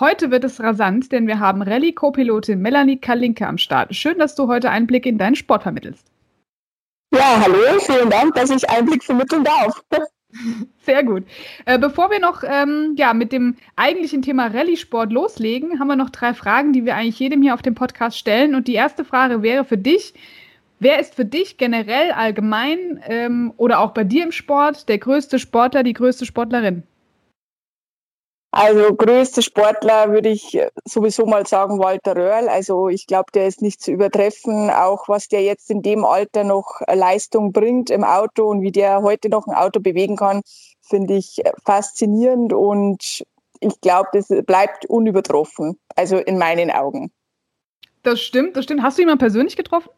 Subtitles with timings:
[0.00, 3.94] Heute wird es rasant, denn wir haben Rallye-Co-Pilotin Melanie Kalinke am Start.
[3.94, 6.10] Schön, dass du heute Einblick in deinen Sport vermittelst.
[7.14, 9.84] Ja, hallo, vielen Dank, dass ich Einblick vermitteln darf.
[10.82, 11.22] Sehr gut.
[11.64, 16.10] Äh, bevor wir noch ähm, ja, mit dem eigentlichen Thema Rallye-Sport loslegen, haben wir noch
[16.10, 18.56] drei Fragen, die wir eigentlich jedem hier auf dem Podcast stellen.
[18.56, 20.14] Und die erste Frage wäre für dich,
[20.80, 25.38] Wer ist für dich generell allgemein ähm, oder auch bei dir im Sport der größte
[25.38, 26.82] Sportler, die größte Sportlerin?
[28.56, 32.48] Also größte Sportler würde ich sowieso mal sagen Walter Röhrl.
[32.48, 34.70] Also ich glaube, der ist nicht zu übertreffen.
[34.70, 39.02] Auch was der jetzt in dem Alter noch Leistung bringt im Auto und wie der
[39.02, 40.42] heute noch ein Auto bewegen kann,
[40.82, 43.24] finde ich faszinierend und
[43.58, 45.76] ich glaube, das bleibt unübertroffen.
[45.96, 47.10] Also in meinen Augen.
[48.04, 48.84] Das stimmt, das stimmt.
[48.84, 49.90] Hast du mal persönlich getroffen?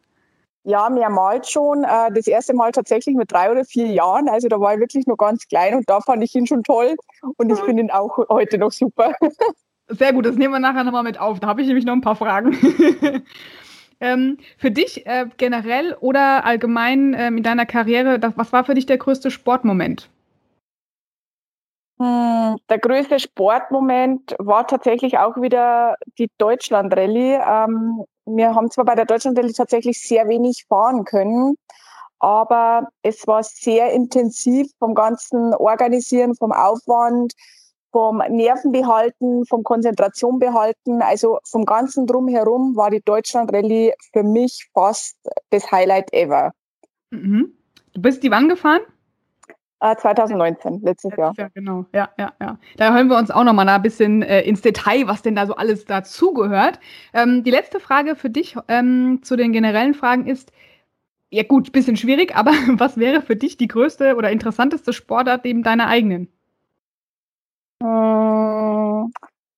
[0.63, 1.83] Ja, mehrmals schon.
[1.83, 4.27] Äh, das erste Mal tatsächlich mit drei oder vier Jahren.
[4.27, 6.95] Also da war ich wirklich nur ganz klein und da fand ich ihn schon toll.
[7.37, 9.13] Und ich finde ihn auch heute noch super.
[9.89, 11.39] Sehr gut, das nehmen wir nachher nochmal mit auf.
[11.39, 12.57] Da habe ich nämlich noch ein paar Fragen.
[14.01, 18.73] ähm, für dich äh, generell oder allgemein ähm, in deiner Karriere, das, was war für
[18.73, 20.09] dich der größte Sportmoment?
[21.99, 27.39] Hm, der größte Sportmoment war tatsächlich auch wieder die Deutschland-Rallye.
[27.47, 31.55] Ähm, wir haben zwar bei der Deutschland-Rallye tatsächlich sehr wenig fahren können,
[32.19, 37.33] aber es war sehr intensiv vom ganzen Organisieren, vom Aufwand,
[37.91, 45.17] vom Nervenbehalten, vom Konzentration behalten, also vom ganzen Drumherum war die Deutschland-Rallye für mich fast
[45.49, 46.51] das Highlight ever.
[47.11, 47.53] Mhm.
[47.93, 48.81] Du bist die wann gefahren?
[49.79, 51.33] 2019, äh, letztes Jahr.
[51.37, 51.85] Ja, genau.
[51.93, 52.57] Ja, ja, ja.
[52.77, 55.55] Da hören wir uns auch nochmal ein bisschen äh, ins Detail, was denn da so
[55.55, 56.79] alles dazugehört.
[57.13, 60.51] Ähm, die letzte Frage für dich ähm, zu den generellen Fragen ist,
[61.29, 65.63] ja gut, bisschen schwierig, aber was wäre für dich die größte oder interessanteste Sportart neben
[65.63, 66.31] deiner eigenen?
[67.83, 69.13] Hm,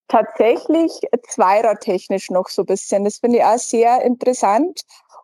[0.07, 0.91] tatsächlich
[1.29, 3.05] zweirad-technisch noch so ein bisschen.
[3.05, 4.81] Das finde ich auch sehr interessant.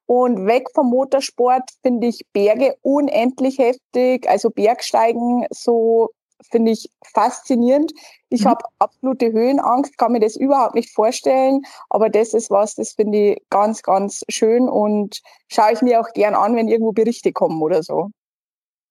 [0.07, 4.29] Und weg vom Motorsport finde ich Berge unendlich heftig.
[4.29, 6.09] Also Bergsteigen so
[6.51, 7.91] finde ich faszinierend.
[8.29, 8.49] Ich mhm.
[8.49, 11.61] habe absolute Höhenangst, kann mir das überhaupt nicht vorstellen.
[11.89, 16.11] Aber das ist was, das finde ich ganz, ganz schön und schaue ich mir auch
[16.13, 18.09] gern an, wenn irgendwo Berichte kommen oder so.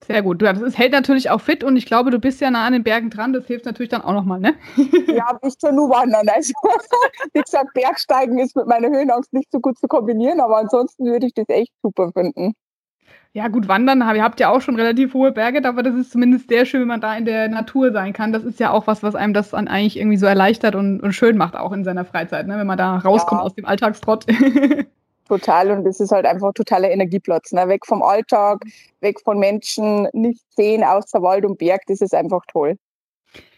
[0.06, 0.42] Sehr gut.
[0.42, 2.84] Du, das hält natürlich auch fit und ich glaube, du bist ja nah an den
[2.84, 3.32] Bergen dran.
[3.32, 4.54] Das hilft natürlich dann auch nochmal, ne?
[5.09, 6.28] ja, ich schon nur wandern.
[6.28, 6.53] Also,
[7.32, 11.26] wie gesagt, Bergsteigen ist mit meiner Höhenangst nicht so gut zu kombinieren, aber ansonsten würde
[11.26, 12.54] ich das echt super finden.
[13.32, 16.48] Ja, gut, wandern, ihr habt ja auch schon relativ hohe Berge, aber das ist zumindest
[16.48, 18.32] sehr schön, wenn man da in der Natur sein kann.
[18.32, 21.12] Das ist ja auch was, was einem das dann eigentlich irgendwie so erleichtert und, und
[21.15, 22.59] schön macht, auch in seiner Freizeit, ne?
[22.59, 23.44] wenn man da rauskommt ja.
[23.44, 24.26] aus dem Alltagstrott.
[25.29, 27.53] Total und das ist halt einfach totaler Energieplatz.
[27.53, 27.67] Ne?
[27.69, 28.62] Weg vom Alltag,
[29.01, 32.77] weg von Menschen, nicht sehen außer Wald und Berg, das ist einfach toll.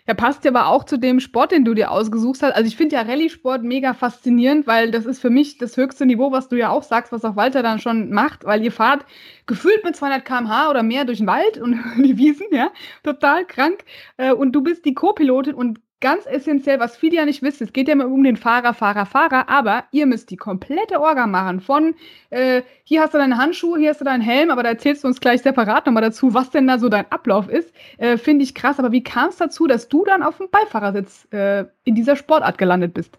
[0.08, 2.52] Ja, passt ja aber auch zu dem Sport, den du dir ausgesucht hast.
[2.52, 6.30] Also ich finde ja Rallye-Sport mega faszinierend, weil das ist für mich das höchste Niveau,
[6.30, 9.04] was du ja auch sagst, was auch Walter dann schon macht, weil ihr fahrt
[9.46, 12.70] gefühlt mit 200 km/h oder mehr durch den Wald und die Wiesen, ja,
[13.02, 13.84] total krank.
[14.16, 17.72] Äh, und du bist die Co-Pilotin und ganz essentiell, was viele ja nicht wissen, es
[17.72, 21.60] geht ja immer um den Fahrer, Fahrer, Fahrer, aber ihr müsst die komplette Orga machen.
[21.60, 21.94] Von
[22.30, 25.08] äh, hier hast du deine Handschuhe, hier hast du deinen Helm, aber da erzählst du
[25.08, 27.72] uns gleich separat nochmal dazu, was denn da so dein Ablauf ist.
[27.98, 31.26] Äh, Finde ich krass, aber wie kam es dazu, dass du dann auf dem Beifahrersitz
[31.32, 33.18] äh, in dieser Sportart gelandet bist?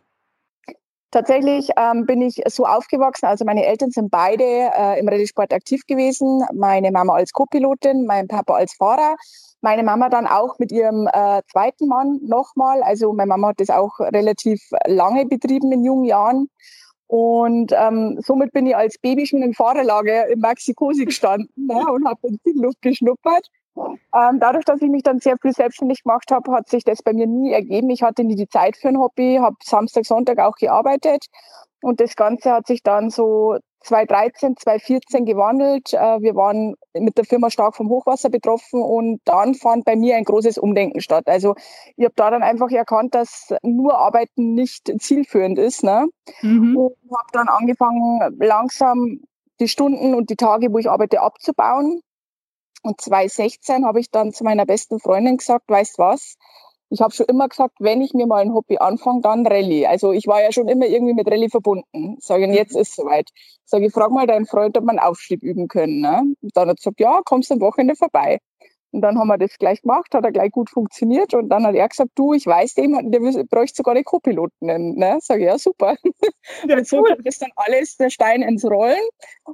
[1.12, 5.81] Tatsächlich ähm, bin ich so aufgewachsen, also meine Eltern sind beide äh, im Rallye-Sport aktiv
[5.88, 6.44] gewesen.
[6.54, 9.15] Meine Mama als Co-Pilotin, mein Papa als Fahrer.
[9.62, 12.83] Meine Mama dann auch mit ihrem äh, zweiten Mann nochmal.
[12.83, 16.50] Also meine Mama hat das auch relativ lange betrieben in jungen Jahren.
[17.07, 22.06] Und ähm, somit bin ich als Baby schon im Fahrerlager in Maxikosi gestanden ne, und
[22.06, 23.48] habe Benzinluft geschnuppert.
[24.13, 27.13] Ähm, dadurch, dass ich mich dann sehr früh selbstständig gemacht habe, hat sich das bei
[27.13, 27.89] mir nie ergeben.
[27.89, 31.27] Ich hatte nie die Zeit für ein Hobby, habe Samstag, Sonntag auch gearbeitet
[31.81, 35.94] und das Ganze hat sich dann so 2013, 2014 gewandelt.
[35.94, 40.15] Äh, wir waren mit der Firma stark vom Hochwasser betroffen und dann fand bei mir
[40.15, 41.27] ein großes Umdenken statt.
[41.27, 41.56] Also
[41.95, 45.83] ich habe da dann einfach erkannt, dass nur Arbeiten nicht zielführend ist.
[45.83, 46.07] Ne?
[46.41, 46.75] Mhm.
[46.75, 49.21] Und habe dann angefangen, langsam
[49.59, 52.01] die Stunden und die Tage, wo ich arbeite, abzubauen.
[52.88, 56.38] Und 2016 habe ich dann zu meiner besten Freundin gesagt, weißt was,
[56.89, 59.88] ich habe schon immer gesagt, wenn ich mir mal ein Hobby anfange, dann Rallye.
[59.88, 62.16] Also ich war ja schon immer irgendwie mit Rallye verbunden.
[62.22, 63.30] Sage ich, jetzt ist es soweit.
[63.66, 66.00] Sage ich, frag mal deinen Freund, ob man Aufstieg üben können.
[66.00, 66.24] Ne?
[66.42, 68.39] Und dann hat er gesagt, ja, kommst am Wochenende vorbei.
[68.97, 71.35] Und dann haben wir das gleich gemacht, hat er gleich gut funktioniert.
[71.35, 74.95] Und dann hat er gesagt, du, ich weiß jemanden, der bräuchte sogar eine Co-Piloten.
[74.95, 75.19] Ne?
[75.21, 75.95] Sag ich, ja, super.
[76.67, 77.09] Ja, und so cool.
[77.09, 78.97] kommt das dann alles der Stein ins Rollen.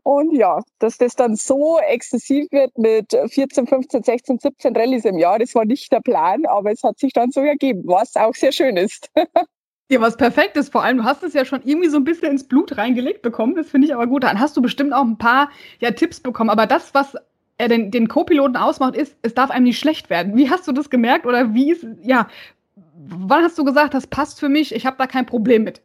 [0.03, 5.17] Und ja, dass das dann so exzessiv wird mit 14, 15, 16, 17 Rallyes im
[5.17, 8.35] Jahr, das war nicht der Plan, aber es hat sich dann so ergeben, was auch
[8.35, 9.09] sehr schön ist.
[9.89, 12.31] Ja, was perfekt ist, vor allem, du hast es ja schon irgendwie so ein bisschen
[12.31, 14.23] ins Blut reingelegt bekommen, das finde ich aber gut.
[14.23, 16.49] Dann hast du bestimmt auch ein paar ja, Tipps bekommen.
[16.49, 17.15] Aber das, was
[17.57, 20.35] er den, den Co-Piloten ausmacht, ist, es darf einem nicht schlecht werden.
[20.35, 22.27] Wie hast du das gemerkt oder wie ist, ja,
[22.95, 25.81] wann hast du gesagt, das passt für mich, ich habe da kein Problem mit?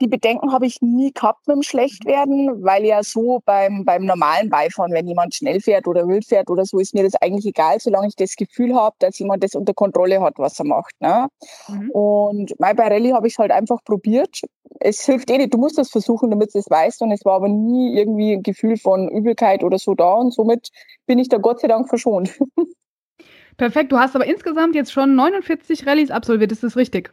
[0.00, 4.48] Die Bedenken habe ich nie gehabt mit dem Schlechtwerden, weil ja so beim, beim normalen
[4.48, 7.78] Beifahren, wenn jemand schnell fährt oder wild fährt oder so, ist mir das eigentlich egal,
[7.80, 10.94] solange ich das Gefühl habe, dass jemand das unter Kontrolle hat, was er macht.
[11.00, 11.28] Ne?
[11.68, 11.90] Mhm.
[11.90, 14.40] Und bei Rallye habe ich es halt einfach probiert.
[14.80, 17.02] Es hilft eh nicht, du musst das versuchen, damit du es weißt.
[17.02, 20.14] Und es war aber nie irgendwie ein Gefühl von Übelkeit oder so da.
[20.14, 20.70] Und somit
[21.06, 22.38] bin ich da Gott sei Dank verschont.
[23.58, 27.12] Perfekt, du hast aber insgesamt jetzt schon 49 Rallyes absolviert, ist das richtig?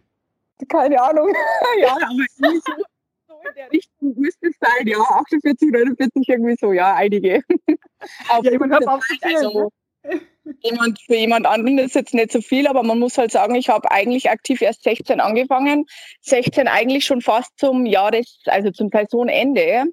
[0.65, 1.33] Keine Ahnung.
[1.80, 2.48] ja, aber so,
[3.50, 4.88] in der Richtung müsste es sein.
[4.88, 7.42] Ja, 48, 49, irgendwie so, ja, einige.
[8.30, 9.71] auf ja, jemand auf also,
[10.62, 13.69] jemand, für jemand anderen ist jetzt nicht so viel, aber man muss halt sagen, ich
[13.69, 15.86] habe eigentlich aktiv erst 16 angefangen.
[16.21, 19.86] 16 eigentlich schon fast zum Jahres, also zum Saisonende.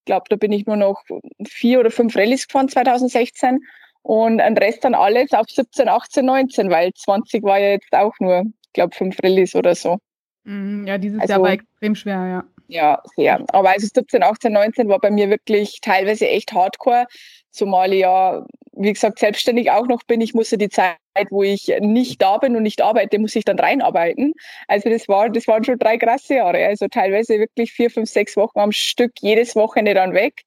[0.00, 1.02] Ich glaube, da bin ich nur noch
[1.46, 3.60] vier oder fünf Rallyes gefahren 2016
[4.02, 8.12] und ein Rest dann alles auf 17, 18, 19, weil 20 war ja jetzt auch
[8.20, 9.98] nur glaube, fünf Rallyes oder so.
[10.44, 12.44] Mhm, ja, dieses also, Jahr war extrem schwer, ja.
[12.66, 13.44] Ja, sehr.
[13.48, 17.06] Aber also 17, 18, 19 war bei mir wirklich teilweise echt hardcore,
[17.50, 20.20] zumal ich ja, wie gesagt, selbstständig auch noch bin.
[20.20, 20.96] Ich musste die Zeit,
[21.30, 24.32] wo ich nicht da bin und nicht arbeite, muss ich dann reinarbeiten.
[24.66, 26.66] Also das war, das waren schon drei krasse Jahre.
[26.66, 30.42] Also teilweise wirklich vier, fünf, sechs Wochen am Stück, jedes Wochenende dann weg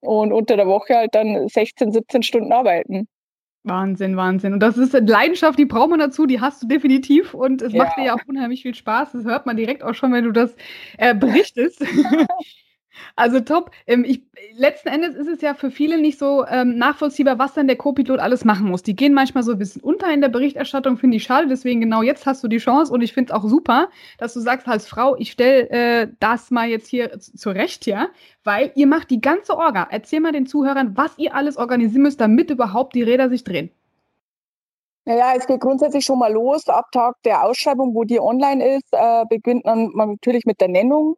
[0.00, 3.08] und unter der Woche halt dann 16, 17 Stunden arbeiten.
[3.64, 4.52] Wahnsinn, Wahnsinn.
[4.52, 7.72] Und das ist eine Leidenschaft, die braucht man dazu, die hast du definitiv und es
[7.72, 7.82] ja.
[7.82, 9.12] macht dir ja auch unheimlich viel Spaß.
[9.12, 10.54] Das hört man direkt auch schon, wenn du das
[10.98, 11.82] äh, berichtest.
[13.16, 13.70] Also top.
[13.86, 14.22] Ähm, ich,
[14.56, 18.18] letzten Endes ist es ja für viele nicht so ähm, nachvollziehbar, was dann der Co-Pilot
[18.20, 18.82] alles machen muss.
[18.82, 21.48] Die gehen manchmal so ein bisschen unter in der Berichterstattung, finde ich schade.
[21.48, 23.88] Deswegen genau jetzt hast du die Chance und ich finde es auch super,
[24.18, 28.08] dass du sagst als Frau, ich stelle äh, das mal jetzt hier zurecht, ja,
[28.44, 29.88] weil ihr macht die ganze Orga.
[29.90, 33.70] Erzähl mal den Zuhörern, was ihr alles organisieren müsst, damit überhaupt die Räder sich drehen.
[35.06, 36.66] Naja, es geht grundsätzlich schon mal los.
[36.66, 41.16] Ab Tag der Ausschreibung, wo die online ist, äh, beginnt man natürlich mit der Nennung.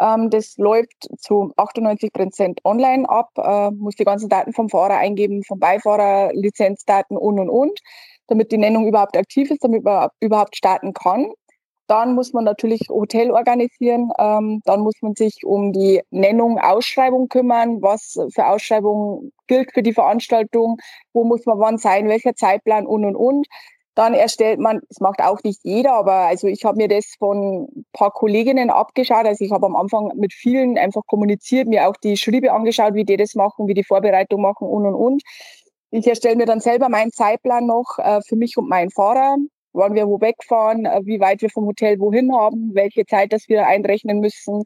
[0.00, 4.96] Ähm, das läuft zu 98 Prozent online ab, äh, muss die ganzen Daten vom Fahrer
[4.96, 7.80] eingeben, vom Beifahrer, Lizenzdaten und und und,
[8.26, 11.32] damit die Nennung überhaupt aktiv ist, damit man überhaupt starten kann.
[11.86, 14.10] Dann muss man natürlich Hotel organisieren.
[14.18, 17.82] Ähm, dann muss man sich um die Nennung, Ausschreibung kümmern.
[17.82, 20.78] Was für Ausschreibung gilt für die Veranstaltung?
[21.12, 22.08] Wo muss man wann sein?
[22.08, 22.86] Welcher Zeitplan?
[22.86, 23.46] Und, und, und.
[23.94, 27.68] Dann erstellt man, das macht auch nicht jeder, aber also ich habe mir das von
[27.76, 29.24] ein paar Kolleginnen abgeschaut.
[29.24, 33.04] Also ich habe am Anfang mit vielen einfach kommuniziert, mir auch die Schriebe angeschaut, wie
[33.04, 35.22] die das machen, wie die Vorbereitung machen und und und.
[35.90, 39.36] Ich erstelle mir dann selber meinen Zeitplan noch äh, für mich und meinen Fahrer,
[39.72, 43.48] wann wir wo wegfahren, äh, wie weit wir vom Hotel wohin haben, welche Zeit das
[43.48, 44.64] wir einrechnen müssen,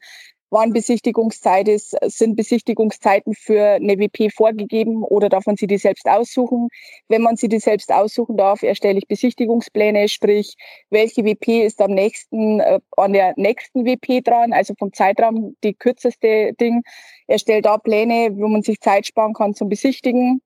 [0.51, 6.09] wann Besichtigungszeit ist, sind Besichtigungszeiten für eine WP vorgegeben oder darf man sie die selbst
[6.09, 6.69] aussuchen?
[7.09, 10.55] Wenn man sie die selbst aussuchen darf, erstelle ich Besichtigungspläne, sprich,
[10.91, 15.75] welche WP ist am nächsten, äh, an der nächsten WP dran, also vom Zeitraum die
[15.75, 16.83] kürzeste Ding,
[17.27, 20.41] erstelle da Pläne, wo man sich Zeit sparen kann zum Besichtigen.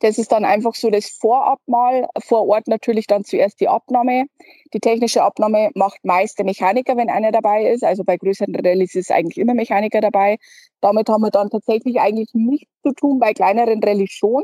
[0.00, 2.08] Das ist dann einfach so das Vorabmal.
[2.22, 4.26] Vor Ort natürlich dann zuerst die Abnahme.
[4.74, 7.82] Die technische Abnahme macht meist der Mechaniker, wenn einer dabei ist.
[7.82, 10.38] Also bei größeren Rallyes ist eigentlich immer Mechaniker dabei.
[10.80, 14.42] Damit haben wir dann tatsächlich eigentlich nichts zu tun, bei kleineren Rallyes schon.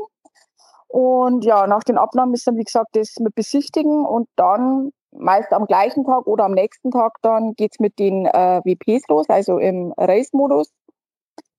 [0.87, 5.51] Und ja, nach den Abnahmen ist dann, wie gesagt, das mit Besichtigen und dann meist
[5.51, 9.57] am gleichen Tag oder am nächsten Tag dann geht's mit den äh, WPs los, also
[9.57, 10.71] im Race-Modus.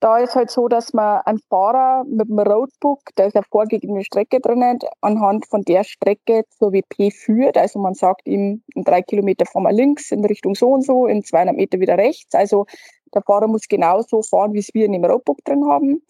[0.05, 4.05] Da ist halt so, dass man einen Fahrer mit dem Roadbook, da ist eine vorgegebene
[4.05, 7.57] Strecke drinnen, anhand von der Strecke zur WP führt.
[7.57, 11.07] Also man sagt ihm, in drei Kilometer fahren wir links in Richtung so und so,
[11.07, 12.35] in 200 Meter wieder rechts.
[12.35, 12.67] Also
[13.15, 16.03] der Fahrer muss genauso fahren, wie es wir in dem Roadbook drin haben.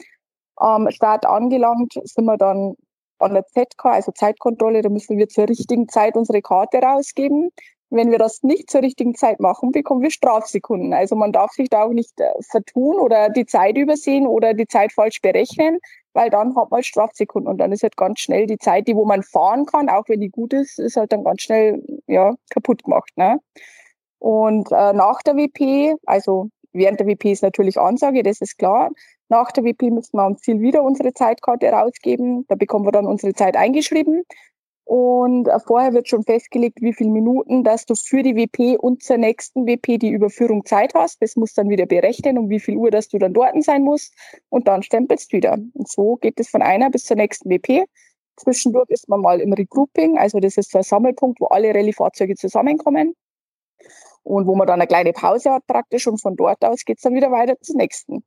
[0.56, 2.74] Am Start angelangt sind wir dann
[3.20, 7.50] an der ZK, also Zeitkontrolle, da müssen wir zur richtigen Zeit unsere Karte rausgeben.
[7.90, 10.92] Wenn wir das nicht zur richtigen Zeit machen, bekommen wir Strafsekunden.
[10.92, 14.66] Also man darf sich da auch nicht äh, vertun oder die Zeit übersehen oder die
[14.66, 15.78] Zeit falsch berechnen,
[16.12, 19.04] weil dann hat man Strafsekunden und dann ist halt ganz schnell die Zeit, die wo
[19.04, 22.84] man fahren kann, auch wenn die gut ist, ist halt dann ganz schnell ja kaputt
[22.84, 23.10] gemacht.
[23.16, 23.38] Ne?
[24.18, 28.90] Und äh, nach der WP, also während der WP ist natürlich Ansage, das ist klar.
[29.28, 32.46] Nach der WP müssen wir am Ziel wieder unsere Zeitkarte rausgeben.
[32.48, 34.24] Da bekommen wir dann unsere Zeit eingeschrieben.
[34.84, 39.02] Und äh, vorher wird schon festgelegt, wie viele Minuten, dass du für die WP und
[39.02, 41.22] zur nächsten WP die Überführung Zeit hast.
[41.22, 44.14] Das muss dann wieder berechnen, um wie viel Uhr, dass du dann dort sein musst.
[44.50, 45.58] Und dann stempelst du wieder.
[45.72, 47.86] Und so geht es von einer bis zur nächsten WP.
[48.36, 52.34] Zwischendurch ist man mal im Regrouping, also das ist so ein Sammelpunkt, wo alle Rallye-Fahrzeuge
[52.34, 53.14] zusammenkommen
[54.24, 57.02] und wo man dann eine kleine Pause hat praktisch und von dort aus geht es
[57.02, 58.24] dann wieder weiter zum nächsten.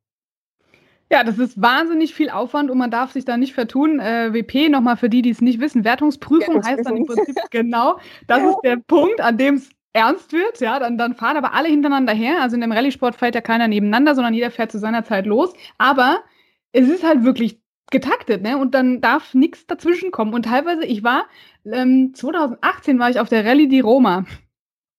[1.09, 3.99] Ja, das ist wahnsinnig viel Aufwand und man darf sich da nicht vertun.
[3.99, 7.99] Äh, WP, nochmal für die, die es nicht wissen, Wertungsprüfung heißt dann im Prinzip genau,
[8.27, 11.69] das ist der Punkt, an dem es ernst wird, ja, dann, dann fahren aber alle
[11.69, 12.41] hintereinander her.
[12.41, 15.53] Also in dem Rallye-Sport fährt ja keiner nebeneinander, sondern jeder fährt zu seiner Zeit los.
[15.77, 16.19] Aber
[16.71, 17.59] es ist halt wirklich
[17.89, 18.57] getaktet, ne?
[18.57, 20.33] Und dann darf nichts dazwischen kommen.
[20.33, 21.25] Und teilweise, ich war,
[21.65, 24.25] ähm, 2018 war ich auf der Rallye di Roma.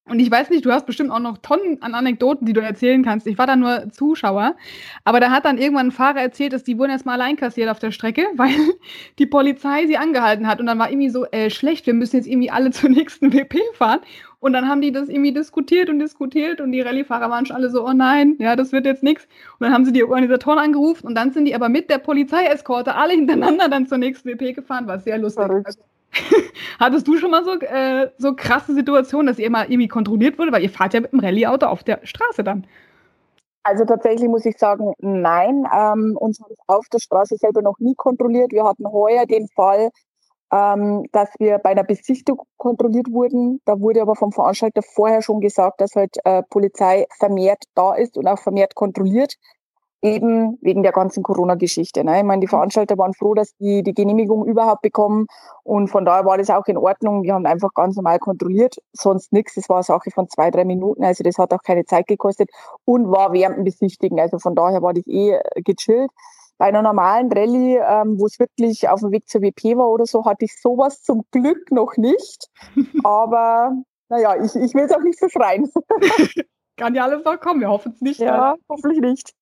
[0.09, 3.05] Und ich weiß nicht, du hast bestimmt auch noch Tonnen an Anekdoten, die du erzählen
[3.05, 3.27] kannst.
[3.27, 4.57] Ich war da nur Zuschauer.
[5.05, 7.79] Aber da hat dann irgendwann ein Fahrer erzählt, dass die wurden erstmal allein kassiert auf
[7.79, 8.55] der Strecke, weil
[9.19, 10.61] die Polizei sie angehalten hat.
[10.61, 13.59] Und dann war irgendwie so, äh, schlecht, wir müssen jetzt irgendwie alle zur nächsten WP
[13.75, 14.01] fahren.
[14.41, 17.71] Und dann haben die das irgendwie diskutiert und diskutiert und die Rallye-Fahrer waren schon alle
[17.71, 19.25] so, oh nein, ja, das wird jetzt nichts.
[19.59, 22.95] Und dann haben sie die Organisatoren angerufen und dann sind die aber mit der Polizeieskorte
[22.95, 25.45] alle hintereinander dann zur nächsten WP gefahren, was sehr lustig.
[25.45, 25.77] Verrückt.
[26.79, 30.53] Hattest du schon mal so, äh, so krasse Situationen, dass ihr mal irgendwie kontrolliert wurde?
[30.53, 32.67] Weil ihr fahrt ja mit dem Rallye-Auto auf der Straße dann.
[33.63, 35.67] Also tatsächlich muss ich sagen, nein.
[35.75, 38.53] Ähm, uns hat es auf der Straße selber noch nie kontrolliert.
[38.53, 39.91] Wir hatten heuer den Fall,
[40.53, 43.61] ähm, dass wir bei einer Besichtigung kontrolliert wurden.
[43.67, 48.17] Da wurde aber vom Veranstalter vorher schon gesagt, dass halt äh, Polizei vermehrt da ist
[48.17, 49.35] und auch vermehrt kontrolliert
[50.03, 52.05] eben wegen der ganzen Corona-Geschichte.
[52.05, 52.19] Ne?
[52.19, 52.51] Ich meine, die mhm.
[52.51, 55.27] Veranstalter waren froh, dass die die Genehmigung überhaupt bekommen
[55.65, 57.23] und von daher war das auch in Ordnung.
[57.23, 59.55] Wir haben einfach ganz normal kontrolliert, sonst nichts.
[59.55, 62.51] Das war eine Sache von zwei, drei Minuten, also das hat auch keine Zeit gekostet
[62.85, 64.21] und war während dem Besichtigen.
[64.21, 66.11] Also von daher war ich eh gechillt.
[66.59, 70.07] Bei einer normalen Rallye, ähm, wo es wirklich auf dem Weg zur WP war oder
[70.07, 72.49] so, hatte ich sowas zum Glück noch nicht.
[73.05, 73.73] Aber
[74.09, 75.71] naja, ich, ich will es auch nicht verschreien.
[76.77, 78.21] Kann ja alles noch kommen, wir hoffen es nicht.
[78.21, 79.35] Ja, hoffentlich nicht.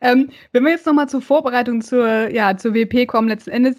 [0.00, 3.76] Ähm, wenn wir jetzt nochmal zur Vorbereitung zur, ja, zur WP kommen, letzten Endes,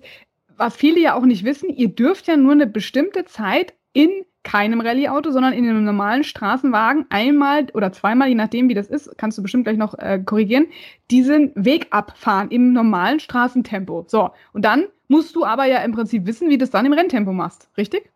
[0.55, 4.09] was viele ja auch nicht wissen, ihr dürft ja nur eine bestimmte Zeit in
[4.43, 9.17] keinem Rallye-Auto, sondern in einem normalen Straßenwagen einmal oder zweimal, je nachdem, wie das ist,
[9.17, 10.67] kannst du bestimmt gleich noch äh, korrigieren,
[11.09, 14.05] diesen Weg abfahren im normalen Straßentempo.
[14.07, 16.93] So, und dann musst du aber ja im Prinzip wissen, wie du das dann im
[16.93, 18.12] Renntempo machst, richtig?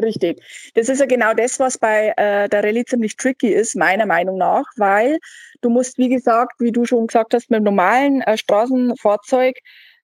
[0.00, 0.42] Richtig.
[0.74, 4.38] Das ist ja genau das, was bei äh, der Rallye ziemlich tricky ist, meiner Meinung
[4.38, 5.18] nach, weil
[5.60, 9.56] du musst, wie gesagt, wie du schon gesagt hast, mit einem normalen äh, Straßenfahrzeug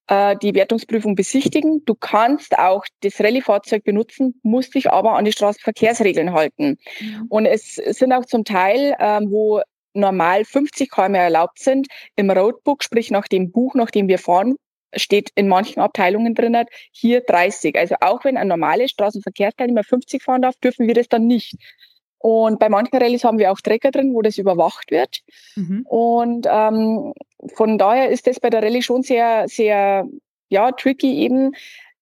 [0.07, 1.85] äh, die Wertungsprüfung besichtigen.
[1.87, 6.79] Du kannst auch das Rallye-Fahrzeug benutzen, musst dich aber an die Straßenverkehrsregeln halten.
[7.01, 7.27] Mhm.
[7.29, 9.61] Und es sind auch zum Teil, ähm, wo
[9.93, 14.57] normal 50 km erlaubt sind, im Roadbook, sprich nach dem Buch, nach dem wir fahren,
[14.95, 16.57] steht in manchen Abteilungen drin,
[16.93, 17.77] hier 30.
[17.77, 21.57] Also auch wenn ein normales Straßenverkehrsteilnehmer 50 fahren darf, dürfen wir das dann nicht.
[22.19, 25.21] Und bei manchen Rallyes haben wir auch Trecker drin, wo das überwacht wird.
[25.57, 25.87] Mhm.
[25.89, 27.15] Und ähm,
[27.55, 30.07] von daher ist das bei der Rallye schon sehr, sehr
[30.51, 31.53] ja, tricky eben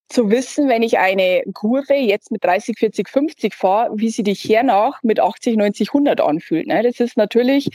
[0.09, 4.43] zu wissen, wenn ich eine Kurve jetzt mit 30, 40, 50 fahre, wie sie dich
[4.49, 6.67] hernach mit 80, 90, 100 anfühlt.
[6.67, 6.83] Ne?
[6.83, 7.69] Das ist natürlich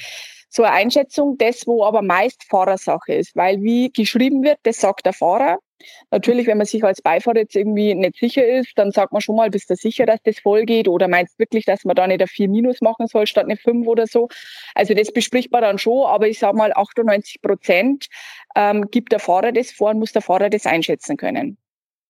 [0.53, 5.05] so eine Einschätzung, das, wo aber meist Fahrersache ist, weil wie geschrieben wird, das sagt
[5.05, 5.57] der Fahrer.
[6.12, 9.36] Natürlich, wenn man sich als Beifahrer jetzt irgendwie nicht sicher ist, dann sagt man schon
[9.36, 12.22] mal, bist du sicher, dass das voll geht oder meinst wirklich, dass man da nicht
[12.22, 14.29] eine 4 Minus machen soll statt eine 5 oder so.
[14.75, 18.07] Also das bespricht man dann schon, aber ich sage mal 98 Prozent
[18.55, 21.57] ähm, gibt der Fahrer das vor und muss der Fahrer das einschätzen können.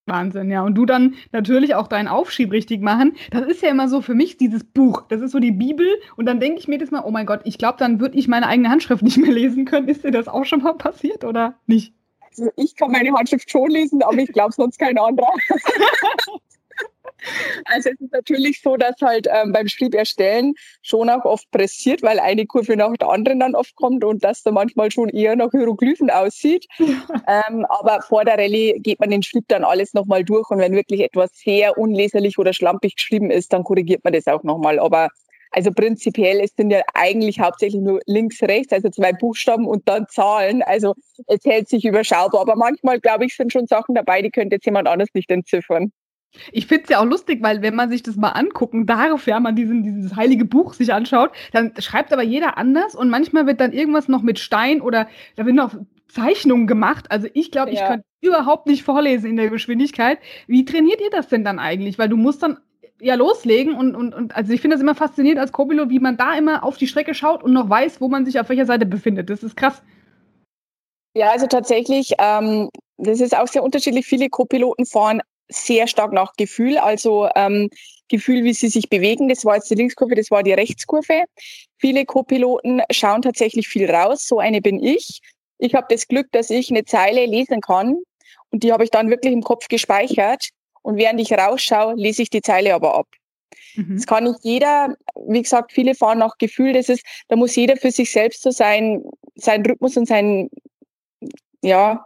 [0.05, 0.63] Wahnsinn, ja.
[0.63, 3.15] Und du dann natürlich auch deinen Aufschieb richtig machen.
[3.31, 5.03] Das ist ja immer so für mich dieses Buch.
[5.07, 5.87] Das ist so die Bibel.
[6.17, 8.27] Und dann denke ich mir das mal, oh mein Gott, ich glaube, dann würde ich
[8.27, 9.87] meine eigene Handschrift nicht mehr lesen können.
[9.87, 11.93] Ist dir das auch schon mal passiert oder nicht?
[12.29, 15.31] Also ich kann meine Handschrift schon lesen, aber ich glaube sonst kein anderer.
[17.65, 22.01] Also es ist natürlich so, dass halt ähm, beim Schrieb erstellen schon auch oft pressiert,
[22.01, 25.35] weil eine Kurve nach der anderen dann oft kommt und das dann manchmal schon eher
[25.35, 26.65] nach Hieroglyphen aussieht.
[26.79, 30.73] ähm, aber vor der Rallye geht man den Schrieb dann alles nochmal durch und wenn
[30.73, 34.79] wirklich etwas sehr unleserlich oder schlampig geschrieben ist, dann korrigiert man das auch nochmal.
[34.79, 35.09] Aber
[35.53, 40.07] also prinzipiell, es sind ja eigentlich hauptsächlich nur links, rechts, also zwei Buchstaben und dann
[40.09, 40.63] Zahlen.
[40.63, 40.95] Also
[41.27, 42.41] es hält sich überschaubar.
[42.41, 45.91] Aber manchmal, glaube ich, sind schon Sachen dabei, die könnte jetzt jemand anders nicht entziffern.
[46.51, 49.39] Ich finde es ja auch lustig, weil wenn man sich das mal angucken darf, ja,
[49.39, 53.59] man diesen, dieses heilige Buch sich anschaut, dann schreibt aber jeder anders und manchmal wird
[53.59, 55.75] dann irgendwas noch mit Stein oder da wird noch
[56.07, 57.11] Zeichnungen gemacht.
[57.11, 57.81] Also ich glaube, ja.
[57.81, 60.19] ich könnte überhaupt nicht vorlesen in der Geschwindigkeit.
[60.47, 61.97] Wie trainiert ihr das denn dann eigentlich?
[61.99, 62.57] Weil du musst dann
[63.01, 66.15] ja loslegen und, und, und also ich finde das immer faszinierend als Co-Pilot, wie man
[66.15, 68.85] da immer auf die Strecke schaut und noch weiß, wo man sich auf welcher Seite
[68.85, 69.29] befindet.
[69.29, 69.81] Das ist krass.
[71.15, 74.05] Ja, also tatsächlich, ähm, das ist auch sehr unterschiedlich.
[74.05, 77.69] Viele Co-Piloten fahren sehr stark nach Gefühl, also ähm,
[78.09, 79.29] Gefühl, wie sie sich bewegen.
[79.29, 81.23] Das war jetzt die Linkskurve, das war die Rechtskurve.
[81.77, 84.27] Viele Co-Piloten schauen tatsächlich viel raus.
[84.27, 85.21] So eine bin ich.
[85.57, 87.97] Ich habe das Glück, dass ich eine Zeile lesen kann
[88.51, 90.49] und die habe ich dann wirklich im Kopf gespeichert.
[90.81, 93.07] Und während ich rausschaue, lese ich die Zeile aber ab.
[93.75, 93.95] Mhm.
[93.95, 94.95] Das kann nicht jeder,
[95.27, 98.51] wie gesagt, viele fahren nach Gefühl, das ist, da muss jeder für sich selbst so
[98.51, 99.03] sein,
[99.35, 100.49] sein Rhythmus und sein,
[101.61, 102.05] ja,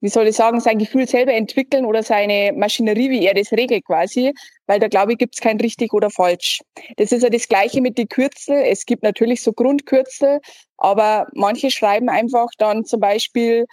[0.00, 3.84] wie soll ich sagen, sein Gefühl selber entwickeln oder seine Maschinerie, wie er das regelt
[3.84, 4.32] quasi,
[4.66, 6.60] weil da glaube ich, gibt es kein richtig oder falsch.
[6.96, 8.56] Das ist ja das Gleiche mit den Kürzel.
[8.56, 10.40] Es gibt natürlich so Grundkürzel,
[10.76, 13.66] aber manche schreiben einfach dann zum Beispiel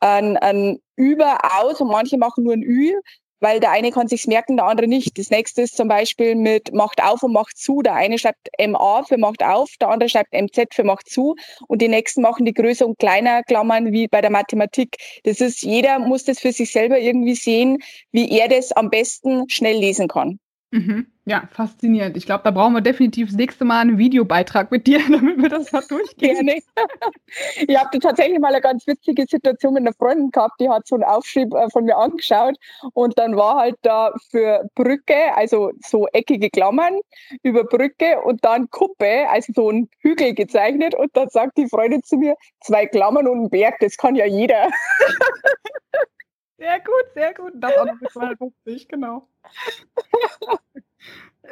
[0.00, 2.92] ein, ein Über aus und manche machen nur ein Ü
[3.40, 5.18] weil der eine kann sich's merken, der andere nicht.
[5.18, 7.82] Das nächste ist zum Beispiel mit macht auf und macht zu.
[7.82, 11.82] Der eine schreibt MA für macht auf, der andere schreibt MZ für macht zu und
[11.82, 14.96] die nächsten machen die größer und kleiner Klammern wie bei der Mathematik.
[15.24, 17.78] Das ist, jeder muss das für sich selber irgendwie sehen,
[18.12, 20.38] wie er das am besten schnell lesen kann.
[20.72, 21.06] Mhm.
[21.24, 22.16] Ja, faszinierend.
[22.16, 25.48] Ich glaube, da brauchen wir definitiv das nächste Mal einen Videobeitrag mit dir, damit wir
[25.48, 26.46] das mal durchgehen.
[26.46, 26.60] Gerne.
[27.66, 30.94] ich habe tatsächlich mal eine ganz witzige Situation mit einer Freundin gehabt, die hat so
[30.94, 32.56] einen Aufschrieb äh, von mir angeschaut
[32.94, 37.00] und dann war halt da für Brücke, also so eckige Klammern
[37.42, 42.02] über Brücke und dann Kuppe, also so ein Hügel gezeichnet und dann sagt die Freundin
[42.04, 44.68] zu mir, zwei Klammern und ein Berg, das kann ja jeder.
[46.60, 47.52] Sehr gut, sehr gut.
[47.54, 49.26] Das auch noch bis 250, genau.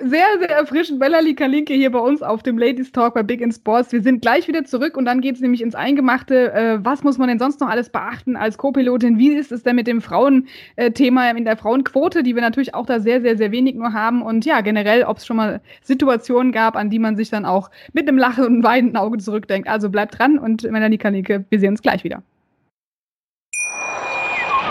[0.01, 1.01] Sehr, sehr erfrischend.
[1.01, 3.91] Melanie Kalinke hier bei uns auf dem Ladies Talk bei Big in Sports.
[3.91, 6.53] Wir sind gleich wieder zurück und dann geht es nämlich ins Eingemachte.
[6.53, 9.19] Äh, was muss man denn sonst noch alles beachten als Co-Pilotin?
[9.19, 13.01] Wie ist es denn mit dem Frauenthema in der Frauenquote, die wir natürlich auch da
[13.01, 14.23] sehr, sehr, sehr wenig nur haben?
[14.23, 17.71] Und ja, generell, ob es schon mal Situationen gab, an die man sich dann auch
[17.93, 19.69] mit einem Lachen und weinenden Auge zurückdenkt.
[19.69, 22.23] Also bleibt dran und Melanie Kalinke, wir sehen uns gleich wieder.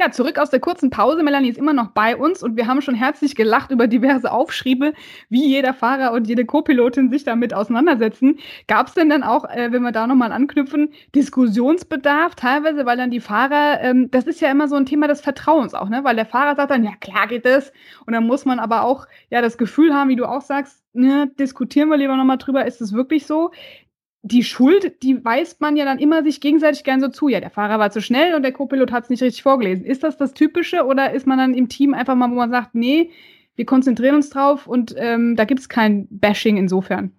[0.00, 1.24] Ja, zurück aus der kurzen Pause.
[1.24, 4.92] Melanie ist immer noch bei uns und wir haben schon herzlich gelacht über diverse Aufschriebe,
[5.28, 8.38] wie jeder Fahrer und jede Co-Pilotin sich damit auseinandersetzen.
[8.68, 13.10] Gab es denn dann auch, äh, wenn wir da nochmal anknüpfen, Diskussionsbedarf teilweise, weil dann
[13.10, 16.04] die Fahrer, ähm, das ist ja immer so ein Thema des Vertrauens auch, ne?
[16.04, 17.72] Weil der Fahrer sagt dann, ja klar geht das.
[18.06, 21.28] Und dann muss man aber auch ja das Gefühl haben, wie du auch sagst, ne,
[21.40, 23.50] diskutieren wir lieber nochmal drüber, ist es wirklich so?
[24.22, 27.28] Die Schuld, die weist man ja dann immer sich gegenseitig gern so zu.
[27.28, 29.84] Ja, der Fahrer war zu schnell und der Co-Pilot hat es nicht richtig vorgelesen.
[29.84, 32.74] Ist das das Typische oder ist man dann im Team einfach mal, wo man sagt,
[32.74, 33.10] nee,
[33.54, 37.12] wir konzentrieren uns drauf und ähm, da gibt es kein Bashing insofern?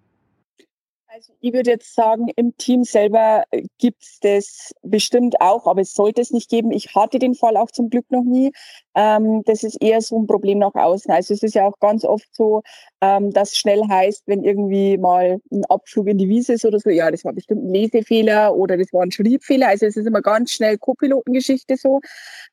[1.20, 5.82] Also ich würde jetzt sagen, im Team selber äh, gibt es das bestimmt auch, aber
[5.82, 6.72] es sollte es nicht geben.
[6.72, 8.52] Ich hatte den Fall auch zum Glück noch nie.
[8.94, 11.12] Ähm, das ist eher so ein Problem nach außen.
[11.12, 12.62] Also es ist ja auch ganz oft so,
[13.02, 16.88] ähm, dass schnell heißt, wenn irgendwie mal ein Abflug in die Wiese ist oder so,
[16.88, 19.68] ja, das war bestimmt ein Lesefehler oder das war ein Schriebfehler.
[19.68, 22.00] Also es ist immer ganz schnell Co-Pilotengeschichte so.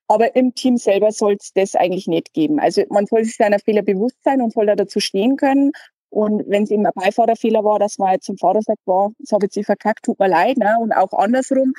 [0.09, 2.59] Aber im Team selber soll es das eigentlich nicht geben.
[2.59, 5.71] Also man soll sich seiner Fehler bewusst sein und soll da dazu stehen können
[6.17, 9.31] und wenn es eben ein Beifahrerfehler war, dass man jetzt zum Fahrer sagt, wow, das
[9.31, 10.75] habe ich jetzt verkackt, tut mir leid, ne?
[10.79, 11.73] und auch andersrum.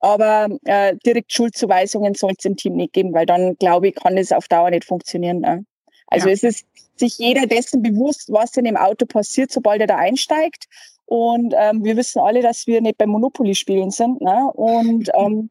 [0.00, 4.16] Aber äh, direkt Schuldzuweisungen soll es im Team nicht geben, weil dann, glaube ich, kann
[4.16, 5.40] es auf Dauer nicht funktionieren.
[5.40, 5.66] Ne?
[6.06, 6.32] Also ja.
[6.32, 6.64] es ist
[6.96, 10.68] sich jeder dessen bewusst, was in dem Auto passiert, sobald er da einsteigt.
[11.04, 14.22] Und ähm, wir wissen alle, dass wir nicht beim Monopoly spielen sind.
[14.22, 14.50] Ne?
[14.54, 15.50] Und ähm,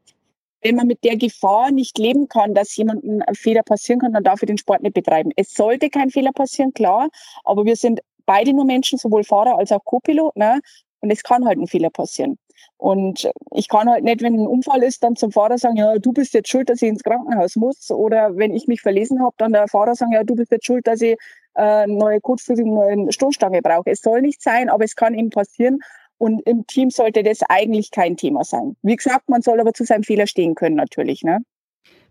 [0.61, 4.23] wenn man mit der Gefahr nicht leben kann, dass jemandem ein Fehler passieren kann, dann
[4.23, 5.31] darf ich den Sport nicht betreiben.
[5.35, 7.09] Es sollte kein Fehler passieren, klar,
[7.43, 10.59] aber wir sind beide nur Menschen, sowohl Fahrer als auch Co-Pilot, ne?
[11.01, 12.37] Und es kann halt ein Fehler passieren.
[12.77, 16.13] Und ich kann halt nicht, wenn ein Unfall ist, dann zum Fahrer sagen, ja, du
[16.13, 17.89] bist jetzt schuld, dass ich ins Krankenhaus muss.
[17.89, 20.85] Oder wenn ich mich verlesen habe, dann der Fahrer sagen, ja, du bist jetzt schuld,
[20.87, 21.17] dass ich
[21.55, 23.89] äh, neue Kotflügel, neue Stoßstange brauche.
[23.89, 25.79] Es soll nicht sein, aber es kann eben passieren.
[26.17, 28.75] Und im Team sollte das eigentlich kein Thema sein.
[28.83, 31.23] Wie gesagt, man soll aber zu seinem Fehler stehen können natürlich.
[31.23, 31.39] Ne?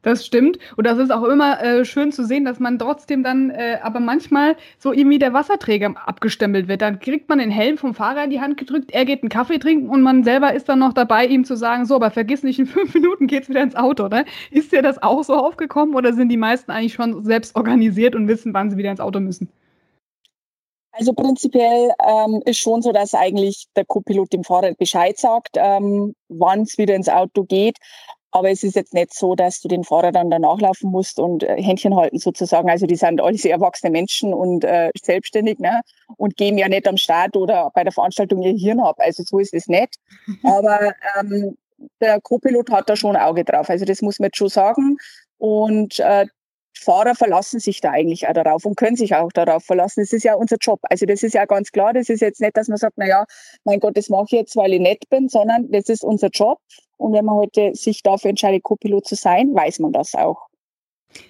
[0.02, 0.58] Das stimmt.
[0.76, 4.00] Und das ist auch immer äh, schön zu sehen, dass man trotzdem dann, äh, aber
[4.00, 6.80] manchmal so irgendwie der Wasserträger abgestempelt wird.
[6.80, 9.58] Dann kriegt man den Helm vom Fahrer in die Hand gedrückt, er geht einen Kaffee
[9.58, 12.58] trinken und man selber ist dann noch dabei, ihm zu sagen, so, aber vergiss nicht,
[12.58, 14.08] in fünf Minuten geht's wieder ins Auto.
[14.08, 14.24] Ne?
[14.50, 18.26] Ist dir das auch so aufgekommen oder sind die meisten eigentlich schon selbst organisiert und
[18.26, 19.50] wissen, wann sie wieder ins Auto müssen?
[20.92, 26.14] Also prinzipiell ähm, ist schon so, dass eigentlich der Co-Pilot dem Fahrer Bescheid sagt, ähm,
[26.28, 27.78] wann es wieder ins Auto geht.
[28.32, 31.42] Aber es ist jetzt nicht so, dass du den Fahrer dann danach laufen musst und
[31.42, 32.70] äh, Händchen halten sozusagen.
[32.70, 35.80] Also die sind alle sehr erwachsene Menschen und äh, selbstständig ne?
[36.16, 38.96] und geben ja nicht am Start oder bei der Veranstaltung ihr Hirn ab.
[38.98, 39.96] Also so ist es nicht.
[40.44, 41.56] Aber ähm,
[42.00, 43.68] der Co-Pilot hat da schon ein Auge drauf.
[43.68, 44.96] Also das muss man jetzt schon sagen.
[45.38, 46.26] Und äh,
[46.80, 50.00] Fahrer verlassen sich da eigentlich auch darauf und können sich auch darauf verlassen.
[50.00, 50.80] Das ist ja unser Job.
[50.82, 51.92] Also das ist ja ganz klar.
[51.92, 53.24] Das ist jetzt nicht, dass man sagt, na ja,
[53.64, 56.58] mein Gott, das mache ich jetzt, weil ich nett bin, sondern das ist unser Job.
[56.96, 60.49] Und wenn man heute sich dafür entscheidet, Co-Pilot zu sein, weiß man das auch.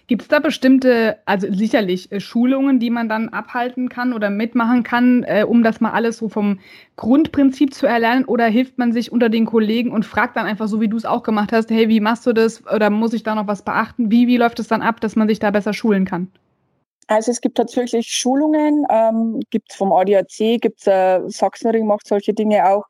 [0.07, 4.83] Gibt es da bestimmte, also sicherlich äh, Schulungen, die man dann abhalten kann oder mitmachen
[4.83, 6.59] kann, äh, um das mal alles so vom
[6.97, 8.25] Grundprinzip zu erlernen?
[8.25, 11.05] Oder hilft man sich unter den Kollegen und fragt dann einfach so, wie du es
[11.05, 12.66] auch gemacht hast, hey, wie machst du das?
[12.66, 14.11] Oder muss ich da noch was beachten?
[14.11, 16.31] Wie, wie läuft es dann ab, dass man sich da besser schulen kann?
[17.07, 22.07] Also es gibt tatsächlich Schulungen, ähm, gibt es vom ADAC, gibt es äh, Sachsenring macht
[22.07, 22.85] solche Dinge auch.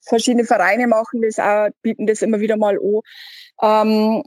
[0.00, 3.00] Verschiedene Vereine machen das auch, bieten das immer wieder mal an.
[3.86, 4.22] Ähm,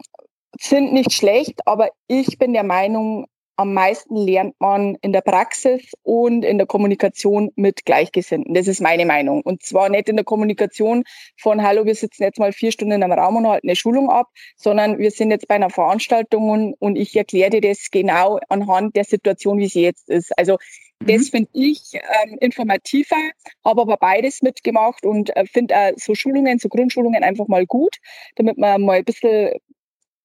[0.59, 3.27] sind nicht schlecht, aber ich bin der Meinung,
[3.59, 8.53] am meisten lernt man in der Praxis und in der Kommunikation mit Gleichgesinnten.
[8.53, 9.41] Das ist meine Meinung.
[9.41, 11.03] Und zwar nicht in der Kommunikation
[11.38, 14.27] von, hallo, wir sitzen jetzt mal vier Stunden einem Raum und halten eine Schulung ab,
[14.55, 19.03] sondern wir sind jetzt bei einer Veranstaltung und, ich erkläre dir das genau anhand der
[19.03, 20.31] Situation, wie sie jetzt ist.
[20.39, 20.57] Also
[20.99, 21.25] das mhm.
[21.25, 23.17] finde ich ähm, informativer,
[23.65, 27.97] habe aber beides mitgemacht und äh, finde äh, so Schulungen, so Grundschulungen einfach mal gut,
[28.38, 29.51] damit man mal ein bisschen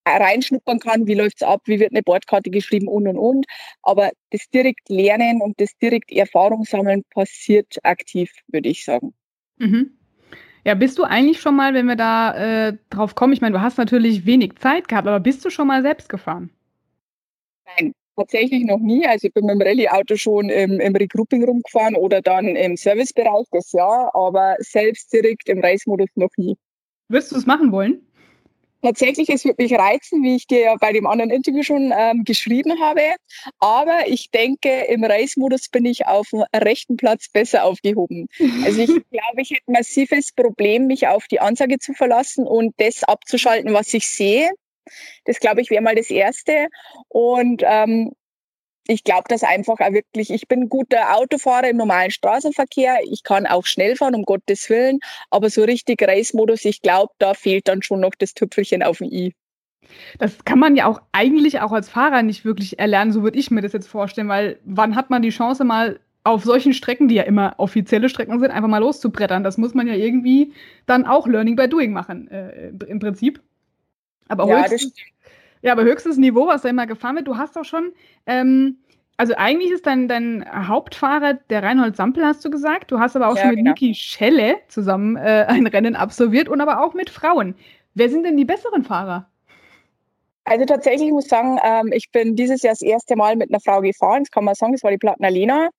[0.07, 3.47] reinschnuppern kann, wie läuft's ab, wie wird eine Bordkarte geschrieben und und und.
[3.83, 9.15] Aber das direkt Lernen und das direkt Erfahrung sammeln passiert aktiv, würde ich sagen.
[9.59, 9.97] Mhm.
[10.65, 13.61] Ja, bist du eigentlich schon mal, wenn wir da äh, drauf kommen, ich meine, du
[13.61, 16.51] hast natürlich wenig Zeit gehabt, aber bist du schon mal selbst gefahren?
[17.67, 19.07] Nein, tatsächlich noch nie.
[19.07, 23.47] Also ich bin mit dem Rallye-Auto schon im, im Regrouping rumgefahren oder dann im Servicebereich,
[23.51, 26.57] das ja, aber selbst direkt im Reismodus noch nie.
[27.09, 28.01] Wirst du es machen wollen?
[28.85, 32.23] Tatsächlich, es würde mich reizen, wie ich dir ja bei dem anderen Interview schon ähm,
[32.23, 33.15] geschrieben habe.
[33.59, 38.29] Aber ich denke, im Race-Modus bin ich auf dem rechten Platz besser aufgehoben.
[38.63, 42.75] Also ich glaube, ich hätte ein massives Problem, mich auf die Ansage zu verlassen und
[42.77, 44.51] das abzuschalten, was ich sehe.
[45.25, 46.69] Das glaube ich wäre mal das Erste.
[47.09, 48.13] Und ähm,
[48.87, 50.31] ich glaube das einfach auch wirklich.
[50.31, 52.99] Ich bin ein guter Autofahrer im normalen Straßenverkehr.
[53.11, 55.01] Ich kann auch schnell fahren, um Gottes Willen.
[55.31, 59.11] Aber so richtig Race-Modus, ich glaube, da fehlt dann schon noch das Tüpfelchen auf dem
[59.11, 59.35] i.
[60.19, 63.51] Das kann man ja auch eigentlich auch als Fahrer nicht wirklich erlernen, so würde ich
[63.51, 67.17] mir das jetzt vorstellen, weil wann hat man die Chance mal auf solchen Strecken, die
[67.17, 69.45] ja immer offizielle Strecken sind, einfach mal loszubrettern?
[69.45, 70.53] Das muss man ja irgendwie
[70.87, 73.43] dann auch Learning by Doing machen, äh, im Prinzip.
[74.29, 74.95] Aber ja, höchstens,
[75.65, 77.27] ja, aber höchstes Niveau, was da immer gefahren wird.
[77.27, 77.95] Du hast doch schon,
[78.27, 78.77] ähm,
[79.17, 82.93] also eigentlich ist dein, dein Hauptfahrer der Reinhold Sampel, hast du gesagt.
[82.93, 83.71] Du hast aber auch ja, schon mit genau.
[83.71, 87.55] Niki Schelle zusammen äh, ein Rennen absolviert und aber auch mit Frauen.
[87.95, 89.27] Wer sind denn die besseren Fahrer?
[90.45, 93.61] Also tatsächlich muss ich sagen, ähm, ich bin dieses Jahr das erste Mal mit einer
[93.61, 94.25] Frau gefahren.
[94.25, 95.71] Das kann man sagen, das war die Plattner Lena.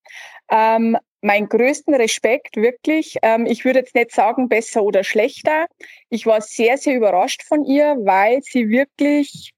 [0.50, 3.18] Ähm, mein größten Respekt, wirklich.
[3.22, 5.68] Ähm, ich würde jetzt nicht sagen, besser oder schlechter.
[6.10, 9.52] Ich war sehr, sehr überrascht von ihr, weil sie wirklich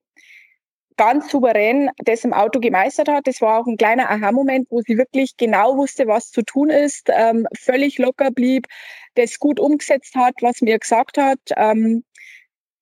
[0.98, 3.28] ganz souverän das im Auto gemeistert hat.
[3.28, 7.10] Das war auch ein kleiner Aha-Moment, wo sie wirklich genau wusste, was zu tun ist,
[7.10, 8.68] ähm, völlig locker blieb,
[9.16, 11.40] das gut umgesetzt hat, was mir gesagt hat.
[11.56, 12.04] Ähm,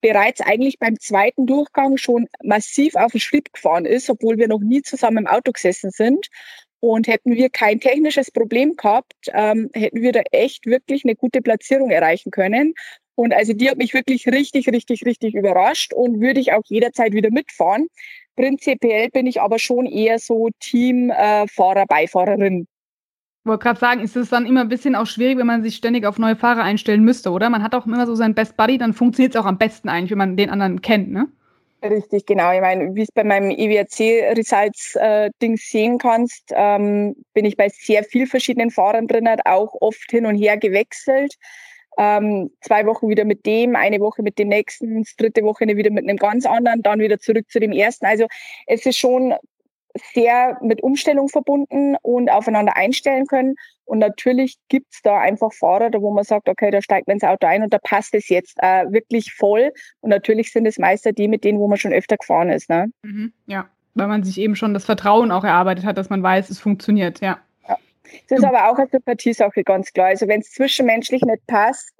[0.00, 4.60] bereits eigentlich beim zweiten Durchgang schon massiv auf den Schritt gefahren ist, obwohl wir noch
[4.60, 6.28] nie zusammen im Auto gesessen sind.
[6.80, 11.40] Und hätten wir kein technisches Problem gehabt, ähm, hätten wir da echt wirklich eine gute
[11.40, 12.74] Platzierung erreichen können.
[13.16, 17.12] Und also die hat mich wirklich richtig, richtig, richtig überrascht und würde ich auch jederzeit
[17.12, 17.88] wieder mitfahren.
[18.36, 22.68] Prinzipiell bin ich aber schon eher so Team äh, Fahrer, Beifahrerin.
[23.46, 25.76] Ich wollte gerade sagen, ist es dann immer ein bisschen auch schwierig, wenn man sich
[25.76, 27.48] ständig auf neue Fahrer einstellen müsste, oder?
[27.48, 30.10] Man hat auch immer so seinen Best Buddy, dann funktioniert es auch am besten eigentlich,
[30.10, 31.28] wenn man den anderen kennt, ne?
[31.82, 32.52] Richtig, genau.
[32.52, 38.02] Ich meine, wie es bei meinem EWRC-Results-Ding äh, sehen kannst, ähm, bin ich bei sehr
[38.02, 41.34] vielen verschiedenen Fahrern drin, auch oft hin und her gewechselt.
[41.98, 46.04] Ähm, zwei Wochen wieder mit dem, eine Woche mit dem nächsten, dritte Woche wieder mit
[46.04, 48.06] einem ganz anderen, dann wieder zurück zu dem ersten.
[48.06, 48.26] Also
[48.66, 49.34] es ist schon
[50.14, 53.56] sehr mit Umstellung verbunden und aufeinander einstellen können.
[53.84, 57.46] Und natürlich gibt's da einfach Fahrer, wo man sagt, okay, da steigt man ins Auto
[57.46, 59.72] ein und da passt es jetzt äh, wirklich voll.
[60.00, 62.68] Und natürlich sind es meistens die mit denen, wo man schon öfter gefahren ist.
[62.68, 62.90] Ne?
[63.02, 66.50] Mhm, ja, weil man sich eben schon das Vertrauen auch erarbeitet hat, dass man weiß,
[66.50, 67.38] es funktioniert, ja.
[68.12, 68.20] Ja.
[68.28, 70.08] Es ist aber auch eine Sympathiesache, ganz klar.
[70.08, 71.92] Also wenn es zwischenmenschlich nicht passt,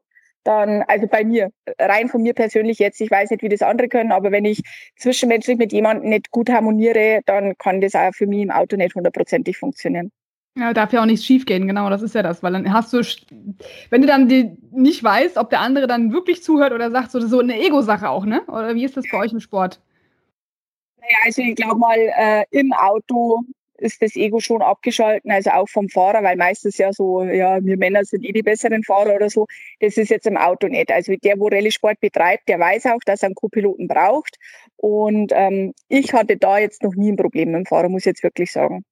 [0.46, 3.88] dann, also bei mir, rein von mir persönlich jetzt, ich weiß nicht, wie das andere
[3.88, 4.62] können, aber wenn ich
[4.96, 8.94] zwischenmenschlich mit jemandem nicht gut harmoniere, dann kann das auch für mich im Auto nicht
[8.94, 10.12] hundertprozentig funktionieren.
[10.58, 13.02] Ja, darf ja auch nichts schiefgehen, genau, das ist ja das, weil dann hast du,
[13.90, 17.40] wenn du dann nicht weißt, ob der andere dann wirklich zuhört oder sagt, so, so
[17.40, 18.42] eine Ego-Sache auch, ne?
[18.46, 19.82] Oder wie ist das bei euch im Sport?
[20.98, 23.42] Naja, also ich glaube mal, äh, im Auto
[23.78, 27.76] ist das Ego schon abgeschalten, also auch vom Fahrer, weil meistens ja so, ja, wir
[27.76, 29.46] Männer sind eh die besseren Fahrer oder so.
[29.80, 30.90] Das ist jetzt im Auto nicht.
[30.90, 34.36] Also der, wo Rallye-Sport betreibt, der weiß auch, dass er einen Co-Piloten braucht.
[34.76, 38.06] Und ähm, ich hatte da jetzt noch nie ein Problem mit dem Fahrer, muss ich
[38.06, 38.84] jetzt wirklich sagen.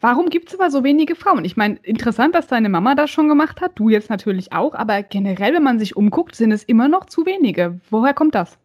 [0.00, 1.44] Warum gibt es aber so wenige Frauen?
[1.44, 5.02] Ich meine, interessant, dass deine Mama das schon gemacht hat, du jetzt natürlich auch, aber
[5.02, 7.80] generell, wenn man sich umguckt, sind es immer noch zu wenige.
[7.90, 8.58] Woher kommt das?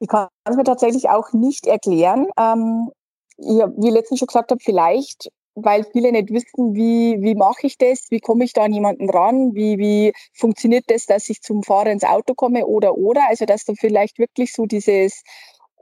[0.00, 2.26] Ich kann es mir tatsächlich auch nicht erklären.
[2.38, 2.90] Ähm,
[3.38, 7.66] ja, wie ich letztens schon gesagt habe, vielleicht, weil viele nicht wissen, wie, wie mache
[7.66, 11.42] ich das, wie komme ich da an jemanden ran, wie, wie funktioniert das, dass ich
[11.42, 13.28] zum Fahrer ins Auto komme oder oder.
[13.28, 15.22] Also dass da vielleicht wirklich so dieses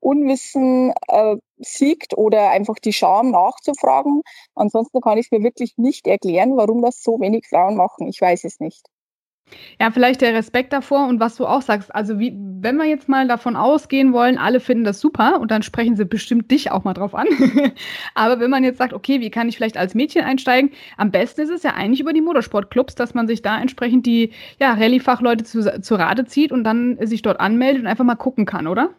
[0.01, 4.23] Unwissen äh, siegt oder einfach die Scham nachzufragen.
[4.55, 8.09] Ansonsten kann ich es mir wirklich nicht erklären, warum das so wenig Frauen machen.
[8.09, 8.85] Ich weiß es nicht.
[9.81, 11.95] Ja, vielleicht der Respekt davor und was du auch sagst.
[11.95, 15.62] Also, wie, wenn wir jetzt mal davon ausgehen wollen, alle finden das super und dann
[15.62, 17.27] sprechen sie bestimmt dich auch mal drauf an.
[18.15, 20.71] Aber wenn man jetzt sagt, okay, wie kann ich vielleicht als Mädchen einsteigen?
[20.97, 24.33] Am besten ist es ja eigentlich über die Motorsportclubs, dass man sich da entsprechend die
[24.61, 28.47] ja, Rallye-Fachleute zu, zu Rate zieht und dann sich dort anmeldet und einfach mal gucken
[28.47, 28.91] kann, oder?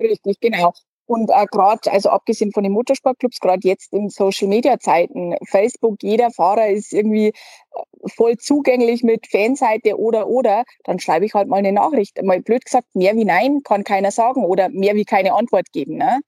[0.00, 0.72] Richtig, genau.
[1.08, 6.68] Und äh, gerade, also abgesehen von den Motorsportclubs, gerade jetzt in Social-Media-Zeiten, Facebook, jeder Fahrer
[6.68, 11.72] ist irgendwie äh, voll zugänglich mit Fanseite oder oder, dann schreibe ich halt mal eine
[11.72, 12.22] Nachricht.
[12.22, 15.96] Mal blöd gesagt, mehr wie nein kann keiner sagen oder mehr wie keine Antwort geben.
[15.96, 16.20] Ne?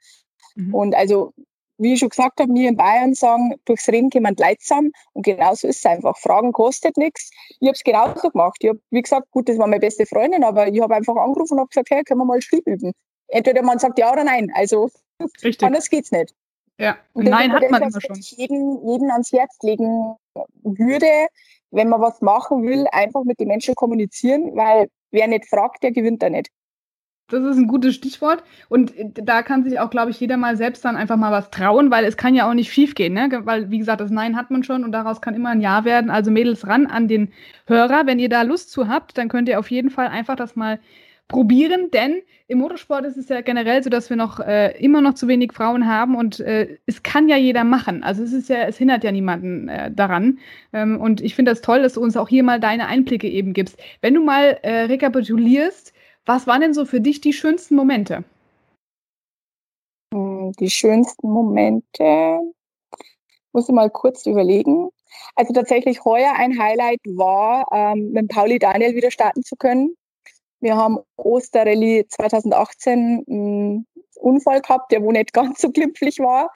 [0.55, 0.75] Mhm.
[0.75, 1.35] Und also,
[1.77, 5.27] wie ich schon gesagt habe, wir in Bayern sagen, durchs Reden kommt Leid zusammen und
[5.27, 6.17] genauso ist es einfach.
[6.17, 7.31] Fragen kostet nichts.
[7.61, 8.57] Ich habe es genauso gemacht.
[8.63, 11.55] Ich habe, wie gesagt, gut, das war meine beste Freundin, aber ich habe einfach angerufen
[11.55, 12.95] und habe gesagt, hey, können wir mal Schrieb üben
[13.31, 14.51] entweder man sagt ja oder nein.
[14.55, 14.91] Also
[15.43, 15.63] Richtig.
[15.63, 16.35] anders geht's nicht.
[16.79, 18.17] Ja, und nein hat man immer schon.
[18.19, 20.15] Ich jeden, jeden ans Herz legen
[20.63, 21.29] würde,
[21.71, 25.93] wenn man was machen will, einfach mit den Menschen kommunizieren, weil wer nicht fragt, der
[25.93, 26.49] gewinnt da nicht.
[27.29, 28.43] Das ist ein gutes Stichwort.
[28.69, 31.91] Und da kann sich auch, glaube ich, jeder mal selbst dann einfach mal was trauen,
[31.91, 33.29] weil es kann ja auch nicht schief gehen, ne?
[33.45, 36.11] Weil, wie gesagt, das Nein hat man schon und daraus kann immer ein Ja werden.
[36.11, 37.33] Also Mädels ran an den
[37.67, 38.07] Hörer.
[38.07, 40.81] Wenn ihr da Lust zu habt, dann könnt ihr auf jeden Fall einfach das mal
[41.31, 45.15] probieren, denn im Motorsport ist es ja generell so, dass wir noch äh, immer noch
[45.15, 48.03] zu wenig Frauen haben und äh, es kann ja jeder machen.
[48.03, 50.41] Also es ist ja, es hindert ja niemanden äh, daran.
[50.73, 53.53] Ähm, und ich finde das toll, dass du uns auch hier mal deine Einblicke eben
[53.53, 53.79] gibst.
[54.03, 55.95] Wenn du mal äh, rekapitulierst,
[56.27, 58.25] was waren denn so für dich die schönsten Momente?
[60.13, 62.41] Hm, die schönsten Momente
[63.53, 64.91] muss ich mal kurz überlegen.
[65.37, 69.97] Also tatsächlich heuer ein Highlight war, ähm, mit Pauli Daniel wieder starten zu können.
[70.61, 76.53] Wir haben Osterrallye 2018 einen Unfall gehabt, der wo nicht ganz so glimpflich war.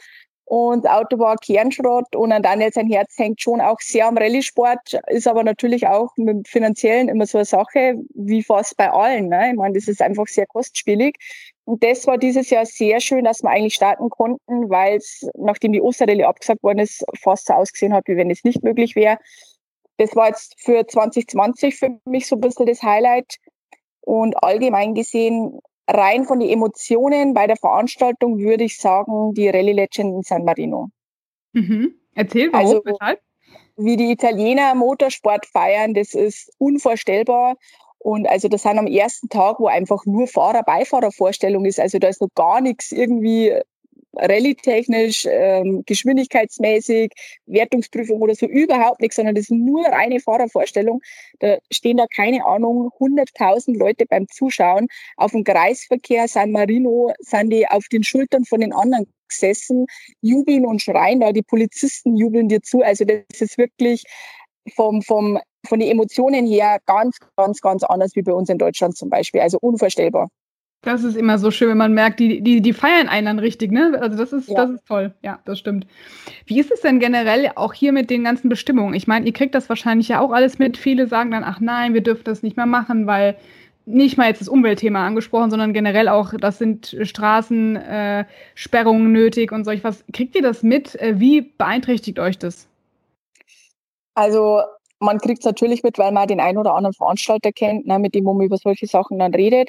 [0.46, 4.18] Und das Auto war Kernschrott und an Daniel sein Herz hängt schon auch sehr am
[4.18, 9.28] Rallye-Sport, ist aber natürlich auch mit Finanziellen immer so eine Sache, wie fast bei allen.
[9.28, 9.52] Ne?
[9.52, 11.16] Ich meine, das ist einfach sehr kostspielig.
[11.64, 15.72] Und das war dieses Jahr sehr schön, dass wir eigentlich starten konnten, weil es, nachdem
[15.72, 19.16] die Osterrallye abgesagt worden ist, fast so ausgesehen hat, wie wenn es nicht möglich wäre.
[19.96, 23.36] Das war jetzt für 2020 für mich so ein bisschen das Highlight.
[24.04, 29.72] Und allgemein gesehen, rein von den Emotionen bei der Veranstaltung würde ich sagen, die Rallye
[29.72, 30.88] Legend in San Marino.
[31.52, 31.94] Mhm.
[32.14, 33.20] Erzähl, warum, also, weshalb?
[33.76, 37.56] Wie die Italiener Motorsport feiern, das ist unvorstellbar.
[37.98, 41.80] Und also das sind am ersten Tag, wo einfach nur Fahrer-Beifahrer-Vorstellung ist.
[41.80, 43.58] Also da ist noch gar nichts irgendwie
[44.16, 47.12] rallye-technisch, ähm, geschwindigkeitsmäßig,
[47.46, 51.00] Wertungsprüfung oder so überhaupt nichts, sondern das ist nur reine Fahrervorstellung.
[51.40, 54.88] Da stehen da keine Ahnung 100.000 Leute beim Zuschauen.
[55.16, 59.86] Auf dem Kreisverkehr San Marino sind die auf den Schultern von den anderen gesessen,
[60.20, 62.82] jubeln und schreien da, die Polizisten jubeln dir zu.
[62.82, 64.04] Also das ist wirklich
[64.74, 68.96] vom, vom, von den Emotionen her ganz, ganz, ganz anders wie bei uns in Deutschland
[68.96, 69.40] zum Beispiel.
[69.40, 70.28] Also unvorstellbar.
[70.84, 73.72] Das ist immer so schön, wenn man merkt, die, die, die feiern einen dann richtig,
[73.72, 73.98] ne?
[74.00, 74.54] Also das ist, ja.
[74.54, 75.14] das ist toll.
[75.22, 75.86] Ja, das stimmt.
[76.46, 78.94] Wie ist es denn generell auch hier mit den ganzen Bestimmungen?
[78.94, 80.76] Ich meine, ihr kriegt das wahrscheinlich ja auch alles mit.
[80.76, 83.36] Viele sagen dann, ach nein, wir dürfen das nicht mehr machen, weil
[83.86, 89.64] nicht mal jetzt das Umweltthema angesprochen, sondern generell auch, das sind Straßensperrungen äh, nötig und
[89.64, 90.04] solch was.
[90.12, 90.94] Kriegt ihr das mit?
[90.96, 92.68] Äh, wie beeinträchtigt euch das?
[94.14, 94.62] Also
[95.00, 98.14] man kriegt es natürlich mit, weil man den einen oder anderen Veranstalter kennt, ne, mit
[98.14, 99.68] dem man über solche Sachen dann redet.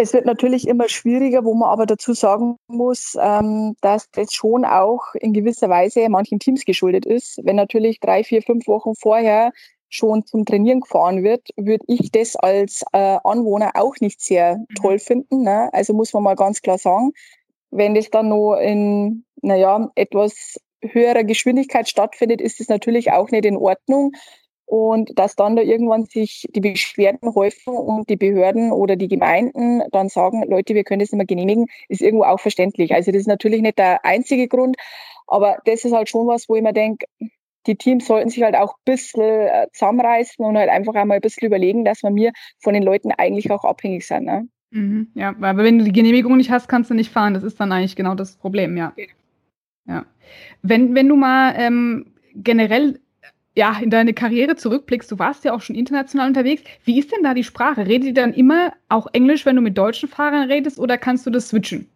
[0.00, 4.64] Es wird natürlich immer schwieriger, wo man aber dazu sagen muss, ähm, dass das schon
[4.64, 7.38] auch in gewisser Weise manchen Teams geschuldet ist.
[7.44, 9.52] Wenn natürlich drei, vier, fünf Wochen vorher
[9.90, 14.74] schon zum Trainieren gefahren wird, würde ich das als äh, Anwohner auch nicht sehr mhm.
[14.80, 15.42] toll finden.
[15.42, 15.68] Ne?
[15.74, 17.12] Also muss man mal ganz klar sagen,
[17.70, 23.44] wenn das dann noch in, naja, etwas höherer Geschwindigkeit stattfindet, ist es natürlich auch nicht
[23.44, 24.12] in Ordnung.
[24.70, 29.82] Und dass dann da irgendwann sich die Beschwerden häufen und die Behörden oder die Gemeinden
[29.90, 32.94] dann sagen, Leute, wir können das nicht mehr genehmigen, ist irgendwo auch verständlich.
[32.94, 34.76] Also das ist natürlich nicht der einzige Grund,
[35.26, 37.04] aber das ist halt schon was, wo ich mir denke,
[37.66, 41.20] die Teams sollten sich halt auch ein bisschen äh, zusammenreißen und halt einfach einmal ein
[41.20, 42.30] bisschen überlegen, dass wir mir
[42.60, 44.26] von den Leuten eigentlich auch abhängig sind.
[44.26, 44.46] Ne?
[44.70, 47.34] Mhm, ja, weil wenn du die Genehmigung nicht hast, kannst du nicht fahren.
[47.34, 48.92] Das ist dann eigentlich genau das Problem, ja.
[49.88, 50.06] Ja.
[50.62, 53.00] Wenn, wenn du mal ähm, generell
[53.60, 56.62] ja, in deine Karriere zurückblickst, du warst ja auch schon international unterwegs.
[56.84, 57.86] Wie ist denn da die Sprache?
[57.86, 61.30] Redet ihr dann immer auch Englisch, wenn du mit deutschen Fahrern redest, oder kannst du
[61.30, 61.86] das switchen?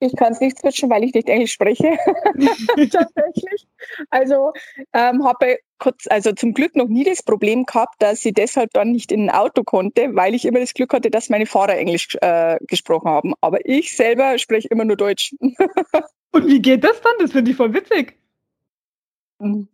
[0.00, 1.98] Ich kann es nicht switchen, weil ich nicht Englisch spreche.
[2.90, 3.66] Tatsächlich.
[4.08, 4.54] Also
[4.94, 8.92] ähm, habe kurz, also zum Glück noch nie das Problem gehabt, dass ich deshalb dann
[8.92, 12.16] nicht in ein Auto konnte, weil ich immer das Glück hatte, dass meine Fahrer Englisch
[12.22, 13.34] äh, gesprochen haben.
[13.42, 15.34] Aber ich selber spreche immer nur Deutsch.
[16.32, 17.12] Und wie geht das dann?
[17.18, 18.16] Das finde ich voll witzig.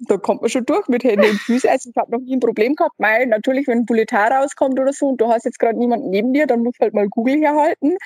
[0.09, 1.69] Da kommt man schon durch mit Händen und Füßen.
[1.69, 4.93] Also ich habe noch nie ein Problem gehabt, weil natürlich, wenn ein Bulletin rauskommt oder
[4.93, 7.37] so und du hast jetzt gerade niemanden neben dir, dann musst du halt mal Google
[7.37, 7.97] herhalten.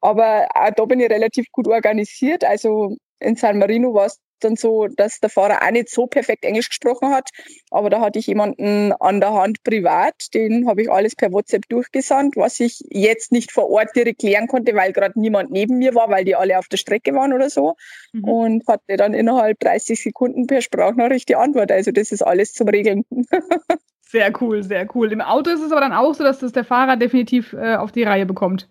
[0.00, 2.44] Aber auch da bin ich relativ gut organisiert.
[2.44, 6.44] Also in San Marino war es dann so, dass der Fahrer auch nicht so perfekt
[6.44, 7.30] Englisch gesprochen hat.
[7.70, 11.68] Aber da hatte ich jemanden an der Hand privat, den habe ich alles per WhatsApp
[11.68, 15.94] durchgesandt, was ich jetzt nicht vor Ort direkt klären konnte, weil gerade niemand neben mir
[15.94, 17.76] war, weil die alle auf der Strecke waren oder so.
[18.12, 18.24] Mhm.
[18.24, 21.70] Und hatte dann innerhalb 30 Sekunden per Sprachnachricht die Antwort.
[21.70, 23.04] Also das ist alles zum Regeln.
[24.00, 25.12] sehr cool, sehr cool.
[25.12, 27.92] Im Auto ist es aber dann auch so, dass das der Fahrer definitiv äh, auf
[27.92, 28.68] die Reihe bekommt.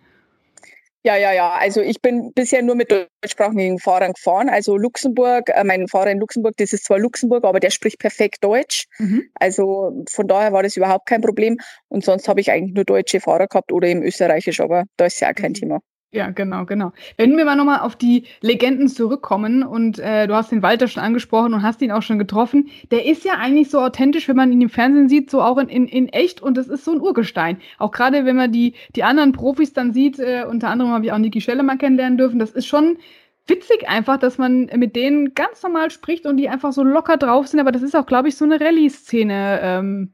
[1.09, 1.53] Ja, ja, ja.
[1.53, 4.47] Also ich bin bisher nur mit deutschsprachigen Fahrern gefahren.
[4.47, 8.43] Also Luxemburg, äh, mein Fahrer in Luxemburg, das ist zwar Luxemburg, aber der spricht perfekt
[8.43, 8.85] Deutsch.
[8.99, 9.23] Mhm.
[9.33, 11.57] Also von daher war das überhaupt kein Problem.
[11.87, 15.19] Und sonst habe ich eigentlich nur deutsche Fahrer gehabt oder eben österreichisch, aber da ist
[15.19, 15.55] ja auch kein mhm.
[15.55, 15.79] Thema.
[16.11, 16.91] Ja, genau, genau.
[17.17, 21.03] Wenn wir mal nochmal auf die Legenden zurückkommen und äh, du hast den Walter schon
[21.03, 24.51] angesprochen und hast ihn auch schon getroffen, der ist ja eigentlich so authentisch, wenn man
[24.51, 27.01] ihn im Fernsehen sieht, so auch in, in, in echt und das ist so ein
[27.01, 27.61] Urgestein.
[27.77, 31.11] Auch gerade wenn man die, die anderen Profis dann sieht, äh, unter anderem habe ich
[31.11, 32.97] auch Niki Schelle mal kennenlernen dürfen, das ist schon
[33.45, 37.47] witzig einfach, dass man mit denen ganz normal spricht und die einfach so locker drauf
[37.47, 39.59] sind, aber das ist auch, glaube ich, so eine Rallye-Szene.
[39.61, 40.13] Ähm,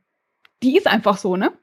[0.62, 1.54] die ist einfach so, ne?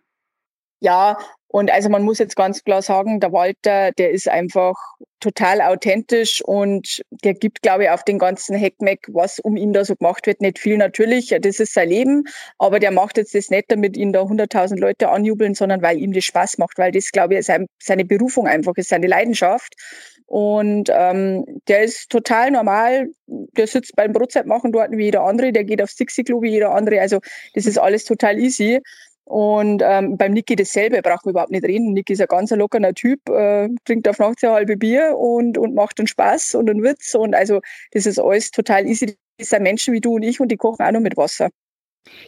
[0.81, 1.17] Ja,
[1.53, 4.75] und also man muss jetzt ganz klar sagen, der Walter, der ist einfach
[5.21, 9.85] total authentisch und der gibt, glaube ich, auf den ganzen Heckmeck, was um ihn da
[9.85, 11.37] so gemacht wird, nicht viel natürlich.
[11.43, 12.25] Das ist sein Leben,
[12.59, 16.15] aber der macht jetzt das nicht, damit ihn da 100.000 Leute anjubeln, sondern weil ihm
[16.15, 19.75] das Spaß macht, weil das, glaube ich, seine Berufung einfach ist, seine Leidenschaft.
[20.25, 23.09] Und ähm, der ist total normal.
[23.27, 25.53] Der sitzt beim Brotzeit machen dort wie jeder andere.
[25.53, 27.03] Der geht aufs Dixie-Klo wie jeder andere.
[27.03, 27.21] Also
[27.53, 28.81] das ist alles total easy.
[29.25, 31.93] Und ähm, beim Niki dasselbe, braucht man überhaupt nicht reden.
[31.93, 35.75] Niki ist ein ganz lockerer Typ, äh, trinkt auf nachts ein halbe Bier und, und
[35.75, 37.15] macht einen Spaß und einen Witz.
[37.15, 37.61] Und also
[37.93, 39.17] das ist alles total easy.
[39.39, 41.51] Das sind Menschen wie du und ich und die kochen auch nur mit Wasser.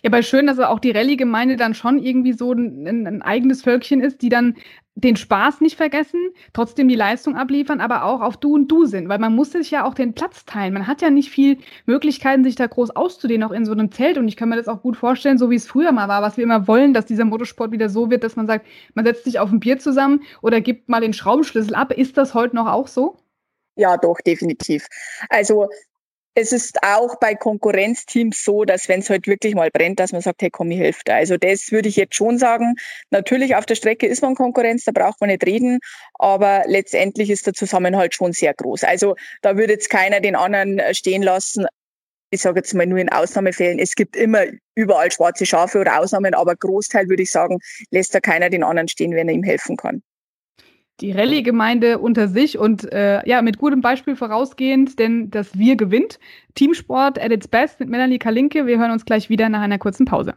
[0.02, 4.00] Ja, aber schön, dass auch die Rallye-Gemeinde dann schon irgendwie so ein, ein, eigenes Völkchen
[4.00, 4.56] ist, die dann
[4.96, 6.20] den Spaß nicht vergessen,
[6.52, 9.70] trotzdem die Leistung abliefern, aber auch auf Du und Du sind, weil man muss sich
[9.70, 10.72] ja auch den Platz teilen.
[10.72, 14.18] Man hat ja nicht viel Möglichkeiten, sich da groß auszudehnen, auch in so einem Zelt.
[14.18, 16.36] Und ich kann mir das auch gut vorstellen, so wie es früher mal war, was
[16.36, 19.40] wir immer wollen, dass dieser Motorsport wieder so wird, dass man sagt, man setzt sich
[19.40, 21.92] auf ein Bier zusammen oder gibt mal den Schraubenschlüssel ab.
[21.92, 23.16] Ist das heute noch auch so?
[23.76, 24.86] Ja, doch, definitiv.
[25.28, 25.68] Also
[26.34, 30.20] es ist auch bei Konkurrenzteams so, dass wenn es halt wirklich mal brennt, dass man
[30.20, 31.16] sagt, hey komm, ich helfe da.
[31.16, 32.74] Also das würde ich jetzt schon sagen.
[33.10, 35.78] Natürlich auf der Strecke ist man Konkurrenz, da braucht man nicht reden,
[36.14, 38.82] aber letztendlich ist der Zusammenhalt schon sehr groß.
[38.82, 41.66] Also da würde jetzt keiner den anderen äh, stehen lassen.
[42.30, 43.78] Ich sage jetzt mal nur in Ausnahmefällen.
[43.78, 47.60] Es gibt immer überall schwarze Schafe oder Ausnahmen, aber Großteil würde ich sagen,
[47.90, 50.02] lässt da keiner den anderen stehen, wenn er ihm helfen kann
[51.00, 56.18] die Rallye-Gemeinde unter sich und äh, ja, mit gutem Beispiel vorausgehend, denn das Wir gewinnt.
[56.54, 58.66] Teamsport at its best mit Melanie Kalinke.
[58.66, 60.34] Wir hören uns gleich wieder nach einer kurzen Pause.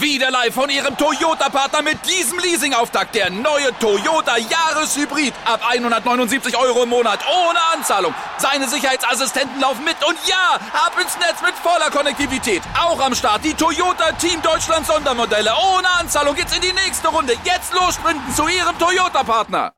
[0.00, 3.14] Wieder live von ihrem Toyota-Partner mit diesem Leasing-Auftakt.
[3.14, 5.34] Der neue Toyota Jahreshybrid.
[5.44, 7.20] Ab 179 Euro im Monat.
[7.26, 8.14] Ohne Anzahlung.
[8.38, 9.96] Seine Sicherheitsassistenten laufen mit.
[10.06, 12.62] Und ja, ab ins Netz mit voller Konnektivität.
[12.80, 15.52] Auch am Start die Toyota Team Deutschland Sondermodelle.
[15.74, 17.34] Ohne Anzahlung geht's in die nächste Runde.
[17.44, 17.98] Jetzt los
[18.36, 19.72] zu ihrem Toyota-Partner.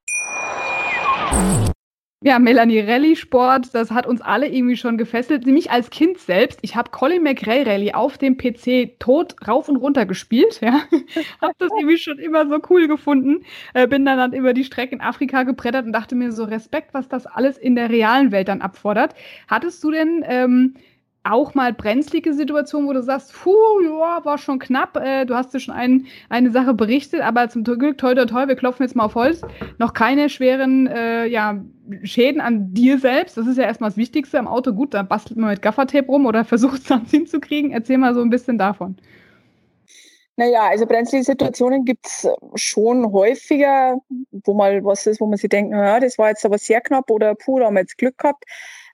[2.23, 5.47] Ja, Melanie Rallye Sport, das hat uns alle irgendwie schon gefesselt.
[5.47, 6.59] Nämlich als Kind selbst.
[6.61, 10.61] Ich habe Colin McRae Rallye auf dem PC tot rauf und runter gespielt.
[10.61, 10.83] Ja,
[11.41, 13.47] habe das irgendwie schon immer so cool gefunden.
[13.73, 16.93] Äh, bin dann, dann über die Strecke in Afrika gebrettert und dachte mir so Respekt,
[16.93, 19.15] was das alles in der realen Welt dann abfordert.
[19.49, 20.75] Hattest du denn ähm,
[21.23, 24.97] auch mal brenzlige Situationen, wo du sagst, puh, ja, war schon knapp.
[24.97, 28.49] Äh, du hast dir schon ein, eine Sache berichtet, aber zum Glück, toll, toll, toll,
[28.49, 29.43] wir klopfen jetzt mal auf Holz.
[29.79, 31.63] Noch keine schweren äh, ja,
[32.03, 33.37] Schäden an dir selbst.
[33.37, 34.73] Das ist ja erstmal das Wichtigste am Auto.
[34.73, 37.73] Gut, da bastelt man mit Gaffertape rum oder versucht es dann hinzukriegen.
[37.73, 38.97] Erzähl mal so ein bisschen davon.
[40.37, 43.99] Naja, also brenzlige Situationen gibt es schon häufiger,
[44.45, 47.11] wo mal was ist, wo man sich denkt, naja, das war jetzt aber sehr knapp
[47.11, 48.45] oder puh, da haben wir jetzt Glück gehabt.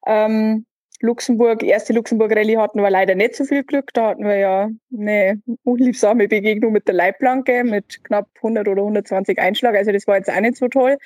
[0.07, 0.67] Ähm,
[1.07, 3.93] Luxemburg, erste Luxemburg-Rallye hatten wir leider nicht so viel Glück.
[3.95, 9.39] Da hatten wir ja eine unliebsame Begegnung mit der Leitplanke mit knapp 100 oder 120
[9.39, 9.75] Einschlag.
[9.75, 10.99] Also das war jetzt auch nicht so toll.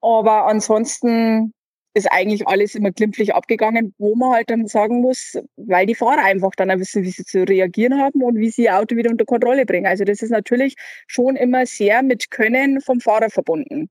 [0.00, 1.52] Aber ansonsten
[1.94, 6.24] ist eigentlich alles immer glimpflich abgegangen, wo man halt dann sagen muss, weil die Fahrer
[6.24, 9.10] einfach dann auch wissen, wie sie zu reagieren haben und wie sie ihr Auto wieder
[9.10, 9.86] unter Kontrolle bringen.
[9.86, 10.76] Also das ist natürlich
[11.06, 13.90] schon immer sehr mit Können vom Fahrer verbunden.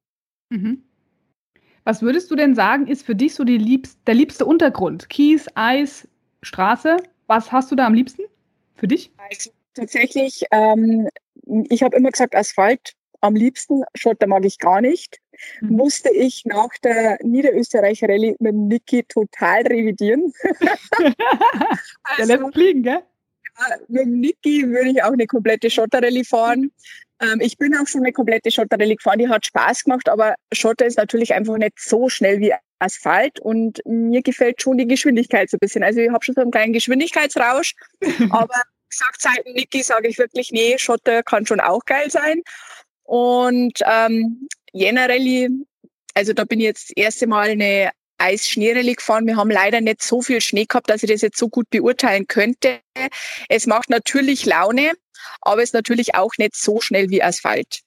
[0.49, 0.83] Mhm.
[1.83, 5.09] Was würdest du denn sagen, ist für dich so liebst, der liebste Untergrund?
[5.09, 6.07] Kies, Eis,
[6.43, 6.97] Straße?
[7.27, 8.23] Was hast du da am liebsten
[8.75, 9.11] für dich?
[9.17, 11.07] Also, tatsächlich, ähm,
[11.69, 13.83] ich habe immer gesagt Asphalt am liebsten.
[13.95, 15.19] Schotter mag ich gar nicht.
[15.61, 15.77] Mhm.
[15.77, 20.33] Musste ich nach der Niederösterreich Rallye mit Niki total revidieren.
[22.03, 23.01] also, der lässt fliegen, gell?
[23.87, 26.71] Mit dem Niki würde ich auch eine komplette Schotterrallye fahren.
[27.21, 30.85] Ähm, ich bin auch schon eine komplette Schotterrallye gefahren, die hat Spaß gemacht, aber Schotter
[30.85, 35.57] ist natürlich einfach nicht so schnell wie Asphalt und mir gefällt schon die Geschwindigkeit so
[35.57, 35.83] ein bisschen.
[35.83, 37.75] Also ich habe schon so einen kleinen Geschwindigkeitsrausch,
[38.31, 42.41] aber gesagt seit Niki sage ich wirklich, nee, Schotter kann schon auch geil sein.
[43.03, 45.49] Und ähm, Jena Rallye,
[46.13, 47.91] also da bin ich jetzt das erste Mal eine
[48.21, 49.25] Eis-Schneerallye gefahren.
[49.25, 52.27] Wir haben leider nicht so viel Schnee gehabt, dass ich das jetzt so gut beurteilen
[52.27, 52.79] könnte.
[53.49, 54.93] Es macht natürlich Laune,
[55.41, 57.81] aber es ist natürlich auch nicht so schnell wie Asphalt.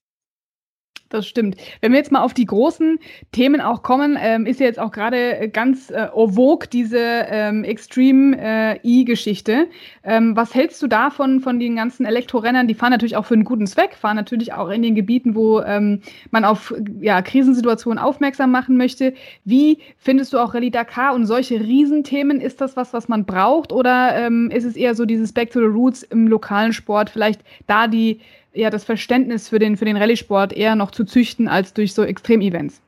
[1.15, 1.57] Das stimmt.
[1.81, 2.99] Wenn wir jetzt mal auf die großen
[3.31, 7.63] Themen auch kommen, ähm, ist ja jetzt auch gerade äh, ganz äh, vogue diese ähm,
[7.63, 9.69] Extreme äh, E-Geschichte.
[10.03, 12.67] Ähm, was hältst du davon, von den ganzen Elektrorennern?
[12.67, 15.61] Die fahren natürlich auch für einen guten Zweck, fahren natürlich auch in den Gebieten, wo
[15.61, 16.01] ähm,
[16.33, 19.15] man auf ja, Krisensituationen aufmerksam machen möchte.
[19.45, 22.41] Wie findest du auch Rallye Dakar und solche Riesenthemen?
[22.41, 23.73] Ist das was, was man braucht?
[23.73, 27.41] Oder ähm, ist es eher so dieses Back to the Roots im lokalen Sport, vielleicht
[27.69, 28.19] da die
[28.55, 32.03] ja, das Verständnis für den, für den Rallye-Sport eher noch zu züchten als durch so
[32.05, 32.81] Extremevents?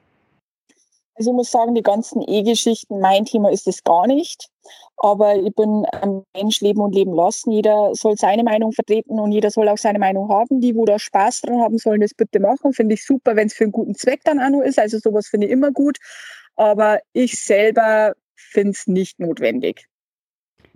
[1.15, 4.49] Also ich muss sagen, die ganzen E-Geschichten, mein Thema ist es gar nicht.
[4.99, 7.53] Aber ich bin ein Mensch, leben und leben lassen.
[7.53, 10.61] Jeder soll seine Meinung vertreten und jeder soll auch seine Meinung haben.
[10.61, 12.73] Die, wo da Spaß dran haben, sollen das bitte machen.
[12.75, 14.79] Finde ich super, wenn es für einen guten Zweck dann auch nur ist.
[14.79, 15.99] Also sowas finde ich immer gut.
[16.57, 19.87] Aber ich selber finde es nicht notwendig.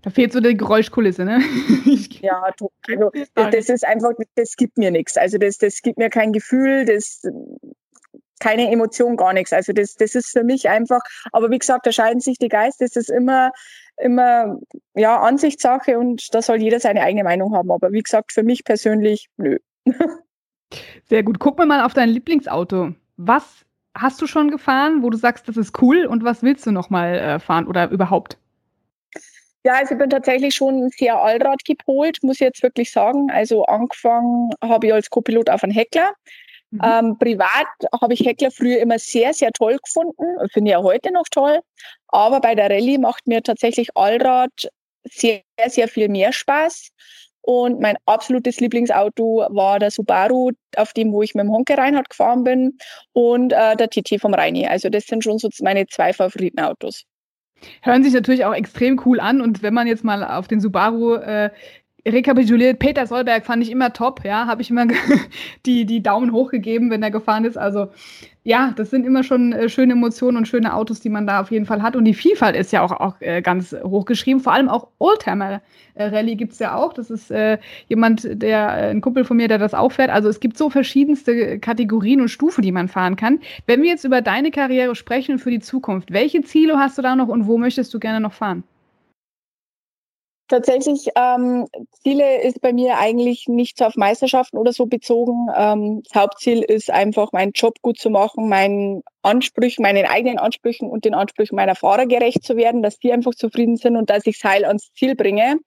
[0.03, 1.41] Da fehlt so die Geräuschkulisse, ne?
[2.23, 5.17] ja, also, das ist einfach, das gibt mir nichts.
[5.17, 7.23] Also das, das gibt mir kein Gefühl, das
[8.41, 9.53] keine Emotion, gar nichts.
[9.53, 11.01] Also das, das ist für mich einfach,
[11.33, 13.53] aber wie gesagt, da scheiden sich die Geister, das ist immer,
[13.99, 14.59] immer
[14.95, 17.71] ja, Ansichtssache und da soll jeder seine eigene Meinung haben.
[17.71, 19.59] Aber wie gesagt, für mich persönlich, nö.
[21.05, 21.39] Sehr gut.
[21.39, 22.95] Guck mal auf dein Lieblingsauto.
[23.17, 26.71] Was hast du schon gefahren, wo du sagst, das ist cool und was willst du
[26.71, 28.39] nochmal äh, fahren oder überhaupt?
[29.65, 33.31] Ja, also ich bin tatsächlich schon sehr Allrad gepolt, muss ich jetzt wirklich sagen.
[33.31, 36.15] Also angefangen habe ich als Copilot auf einen Heckler.
[36.71, 36.81] Mhm.
[36.83, 37.67] Ähm, privat
[38.01, 40.25] habe ich Heckler früher immer sehr, sehr toll gefunden.
[40.53, 41.61] Finde ich auch heute noch toll.
[42.09, 44.71] Aber bei der Rallye macht mir tatsächlich Allrad
[45.05, 46.91] sehr, sehr viel mehr Spaß.
[47.43, 52.11] Und mein absolutes Lieblingsauto war der Subaru, auf dem, wo ich mit dem Honke Reinhardt
[52.11, 52.79] gefahren bin,
[53.13, 54.67] und äh, der TT vom Reini.
[54.67, 57.05] Also das sind schon so meine zwei Favoritenautos.
[57.83, 59.41] Hören sich natürlich auch extrem cool an.
[59.41, 61.51] Und wenn man jetzt mal auf den Subaru äh,
[62.07, 64.87] rekapituliert, Peter Solberg fand ich immer top, ja, habe ich immer
[65.67, 67.59] die, die Daumen hoch gegeben, wenn er gefahren ist.
[67.59, 67.89] Also
[68.43, 71.51] ja, das sind immer schon äh, schöne Emotionen und schöne Autos, die man da auf
[71.51, 71.95] jeden Fall hat.
[71.95, 74.41] Und die Vielfalt ist ja auch, auch äh, ganz hochgeschrieben.
[74.41, 75.61] Vor allem auch Oldtimer
[75.97, 76.93] Rallye gibt es ja auch.
[76.93, 80.11] Das ist äh, jemand, der, äh, ein Kumpel von mir, der das auch fährt.
[80.11, 83.41] Also es gibt so verschiedenste Kategorien und Stufen, die man fahren kann.
[83.67, 87.17] Wenn wir jetzt über deine Karriere sprechen für die Zukunft, welche Ziele hast du da
[87.17, 88.65] noch und wo möchtest du gerne noch fahren?
[90.51, 91.69] Tatsächlich, ähm,
[92.03, 95.47] Ziele ist bei mir eigentlich nicht so auf Meisterschaften oder so bezogen.
[95.57, 100.89] Ähm, das Hauptziel ist einfach, meinen Job gut zu machen, meinen Ansprüchen, meinen eigenen Ansprüchen
[100.89, 104.27] und den Ansprüchen meiner Fahrer gerecht zu werden, dass die einfach zufrieden sind und dass
[104.27, 105.59] ich es heil ans Ziel bringe.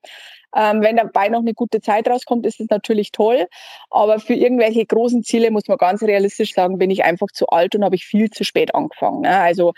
[0.56, 3.46] Ähm, wenn dabei noch eine gute Zeit rauskommt, ist es natürlich toll.
[3.90, 7.74] Aber für irgendwelche großen Ziele muss man ganz realistisch sagen, bin ich einfach zu alt
[7.74, 9.22] und habe ich viel zu spät angefangen.
[9.22, 9.36] Ne?
[9.36, 9.72] Also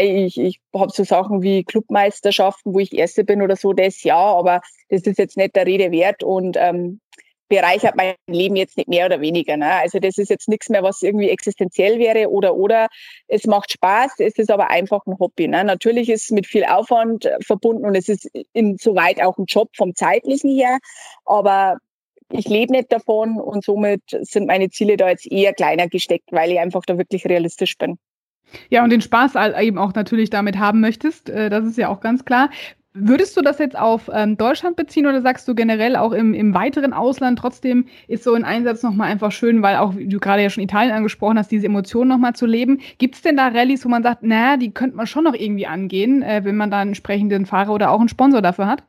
[0.00, 4.16] ich, ich habe so Sachen wie Clubmeisterschaften, wo ich Erste bin oder so, das ja,
[4.16, 6.24] aber das ist jetzt nicht der Rede wert.
[6.24, 7.00] Und ähm,
[7.48, 9.56] bereichert mein Leben jetzt nicht mehr oder weniger.
[9.56, 9.70] Ne?
[9.72, 12.88] Also das ist jetzt nichts mehr, was irgendwie existenziell wäre oder oder
[13.28, 15.48] es macht Spaß, es ist aber einfach ein Hobby.
[15.48, 15.64] Ne?
[15.64, 19.70] Natürlich ist es mit viel Aufwand äh, verbunden und es ist insoweit auch ein Job
[19.76, 20.78] vom zeitlichen her,
[21.24, 21.78] aber
[22.32, 26.50] ich lebe nicht davon und somit sind meine Ziele da jetzt eher kleiner gesteckt, weil
[26.50, 27.98] ich einfach da wirklich realistisch bin.
[28.68, 32.00] Ja, und den Spaß eben auch natürlich damit haben möchtest, äh, das ist ja auch
[32.00, 32.50] ganz klar.
[32.98, 36.54] Würdest du das jetzt auf ähm, Deutschland beziehen oder sagst du generell auch im, im
[36.54, 40.42] weiteren Ausland trotzdem ist so ein Einsatz nochmal einfach schön, weil auch, wie du gerade
[40.42, 42.80] ja schon Italien angesprochen hast, diese Emotionen nochmal zu leben.
[42.96, 45.66] Gibt es denn da Rallyes, wo man sagt, naja, die könnte man schon noch irgendwie
[45.66, 48.82] angehen, äh, wenn man da einen entsprechenden Fahrer oder auch einen Sponsor dafür hat?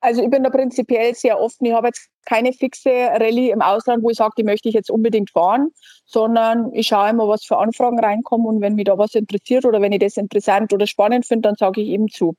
[0.00, 1.66] Also ich bin da prinzipiell sehr offen.
[1.66, 4.90] Ich habe jetzt keine fixe Rallye im Ausland, wo ich sage, die möchte ich jetzt
[4.90, 5.70] unbedingt fahren,
[6.04, 9.80] sondern ich schaue immer, was für Anfragen reinkommen und wenn mich da was interessiert oder
[9.80, 12.34] wenn ich das interessant oder spannend finde, dann sage ich eben zu.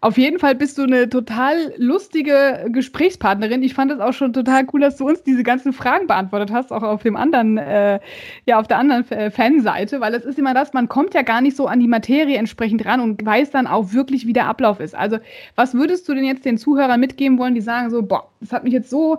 [0.00, 3.62] Auf jeden Fall bist du eine total lustige Gesprächspartnerin.
[3.62, 6.72] Ich fand es auch schon total cool, dass du uns diese ganzen Fragen beantwortet hast,
[6.72, 7.98] auch auf dem anderen, äh,
[8.46, 11.40] ja, auf der anderen äh, Fanseite, weil es ist immer das, man kommt ja gar
[11.40, 14.80] nicht so an die Materie entsprechend ran und weiß dann auch wirklich, wie der Ablauf
[14.80, 14.94] ist.
[14.94, 15.18] Also,
[15.56, 18.64] was würdest du denn jetzt den Zuhörern mitgeben wollen, die sagen so, boah, das hat
[18.64, 19.18] mich jetzt so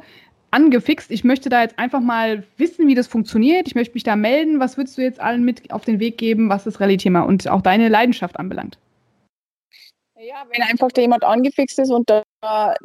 [0.52, 1.12] angefixt.
[1.12, 3.68] Ich möchte da jetzt einfach mal wissen, wie das funktioniert.
[3.68, 4.60] Ich möchte mich da melden.
[4.60, 7.62] Was würdest du jetzt allen mit auf den Weg geben, was das Rallye-Thema und auch
[7.62, 8.78] deine Leidenschaft anbelangt?
[10.20, 12.24] Ja, wenn einfach da jemand angefixt ist und da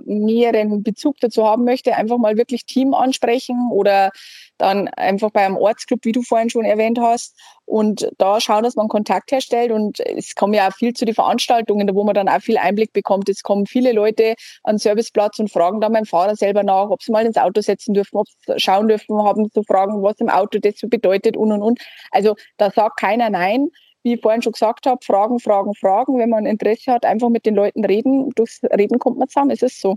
[0.05, 4.11] näheren Bezug dazu haben möchte, einfach mal wirklich Team ansprechen oder
[4.59, 8.75] dann einfach bei einem Ortsclub, wie du vorhin schon erwähnt hast, und da schauen, dass
[8.75, 9.73] man Kontakt herstellt.
[9.73, 12.93] Und es kommen ja auch viel zu den Veranstaltungen, wo man dann auch viel Einblick
[12.93, 13.31] bekommt.
[13.31, 17.03] Es kommen viele Leute an den Serviceplatz und fragen dann beim Fahrer selber nach, ob
[17.03, 20.29] sie mal ins Auto setzen dürfen, ob sie schauen dürfen, haben zu fragen, was im
[20.29, 21.81] Auto das so bedeutet und und und.
[22.11, 23.69] Also da sagt keiner nein
[24.03, 26.19] wie ich vorhin schon gesagt habe, Fragen, Fragen, Fragen.
[26.19, 28.31] Wenn man Interesse hat, einfach mit den Leuten reden.
[28.35, 29.51] Durchs Reden kommt man zusammen.
[29.51, 29.97] Es ist so.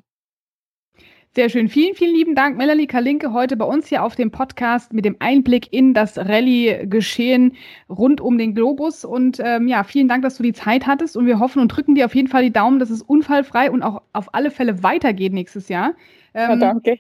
[1.36, 1.68] Sehr schön.
[1.68, 5.18] Vielen, vielen lieben Dank, Melanie Kalinke, heute bei uns hier auf dem Podcast mit dem
[5.20, 7.58] Einblick in das Rallye-Geschehen
[7.89, 9.03] rund um den Globus.
[9.03, 11.18] Und ähm, ja, vielen Dank, dass du die Zeit hattest.
[11.18, 13.84] Und wir hoffen und drücken dir auf jeden Fall die Daumen, dass es unfallfrei und
[13.84, 15.95] auch auf alle Fälle weitergeht nächstes Jahr.
[16.34, 16.99] Ähm, ja, danke.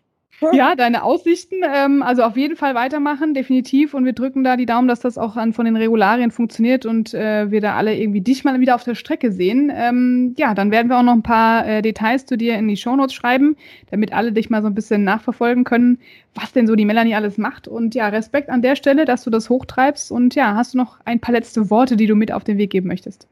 [0.51, 1.61] Ja, deine Aussichten.
[1.63, 3.93] Ähm, also auf jeden Fall weitermachen, definitiv.
[3.93, 7.13] Und wir drücken da die Daumen, dass das auch an, von den Regularien funktioniert und
[7.13, 9.71] äh, wir da alle irgendwie dich mal wieder auf der Strecke sehen.
[9.73, 12.77] Ähm, ja, dann werden wir auch noch ein paar äh, Details zu dir in die
[12.77, 13.55] Shownotes schreiben,
[13.91, 15.99] damit alle dich mal so ein bisschen nachverfolgen können,
[16.33, 17.67] was denn so die Melanie alles macht.
[17.67, 20.11] Und ja, Respekt an der Stelle, dass du das hochtreibst.
[20.11, 22.71] Und ja, hast du noch ein paar letzte Worte, die du mit auf den Weg
[22.71, 23.27] geben möchtest?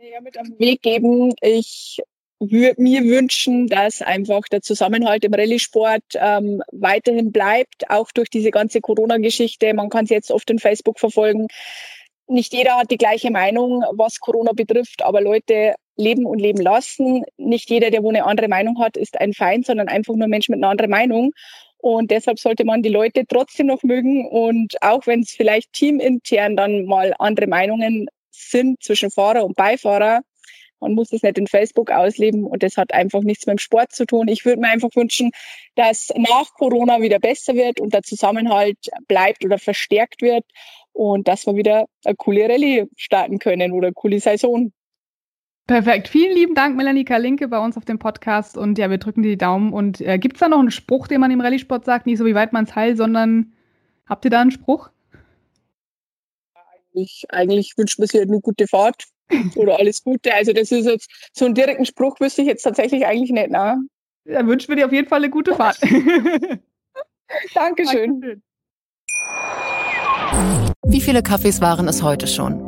[0.00, 1.34] Ja, mit auf den Weg geben.
[1.42, 2.00] Ich
[2.40, 8.50] würde mir wünschen, dass einfach der Zusammenhalt im Rallye-Sport ähm, weiterhin bleibt, auch durch diese
[8.50, 9.74] ganze Corona-Geschichte.
[9.74, 11.48] Man kann es jetzt oft in Facebook verfolgen.
[12.28, 17.24] Nicht jeder hat die gleiche Meinung, was Corona betrifft, aber Leute leben und leben lassen.
[17.38, 20.30] Nicht jeder, der wo eine andere Meinung hat, ist ein Feind, sondern einfach nur ein
[20.30, 21.32] Mensch mit einer anderen Meinung.
[21.78, 24.26] Und deshalb sollte man die Leute trotzdem noch mögen.
[24.26, 30.20] Und auch wenn es vielleicht teamintern dann mal andere Meinungen sind zwischen Fahrer und Beifahrer,
[30.80, 33.92] man muss es nicht in Facebook ausleben und das hat einfach nichts mit dem Sport
[33.92, 34.28] zu tun.
[34.28, 35.30] Ich würde mir einfach wünschen,
[35.74, 40.44] dass nach Corona wieder besser wird und der Zusammenhalt bleibt oder verstärkt wird
[40.92, 44.72] und dass wir wieder eine coole Rallye starten können oder eine coole Saison.
[45.66, 46.08] Perfekt.
[46.08, 48.56] Vielen lieben Dank, Melanie Kalinke, bei uns auf dem Podcast.
[48.56, 49.74] Und ja, wir drücken dir die Daumen.
[49.74, 52.06] Und äh, gibt es da noch einen Spruch, den man im Rallye-Sport sagt?
[52.06, 53.52] Nicht so wie weit man es heilt, sondern
[54.06, 54.88] habt ihr da einen Spruch?
[56.54, 59.08] Eigentlich, eigentlich wünscht man sich halt eine gute Fahrt
[59.56, 60.34] oder alles Gute.
[60.34, 63.50] Also das ist jetzt so einen direkten Spruch wüsste ich jetzt tatsächlich eigentlich nicht.
[63.50, 63.78] Ne?
[64.24, 65.78] Dann wünschen wir dir auf jeden Fall eine gute Fahrt.
[67.54, 68.20] Dankeschön.
[68.20, 68.42] Dankeschön.
[70.86, 72.67] Wie viele Kaffees waren es heute schon?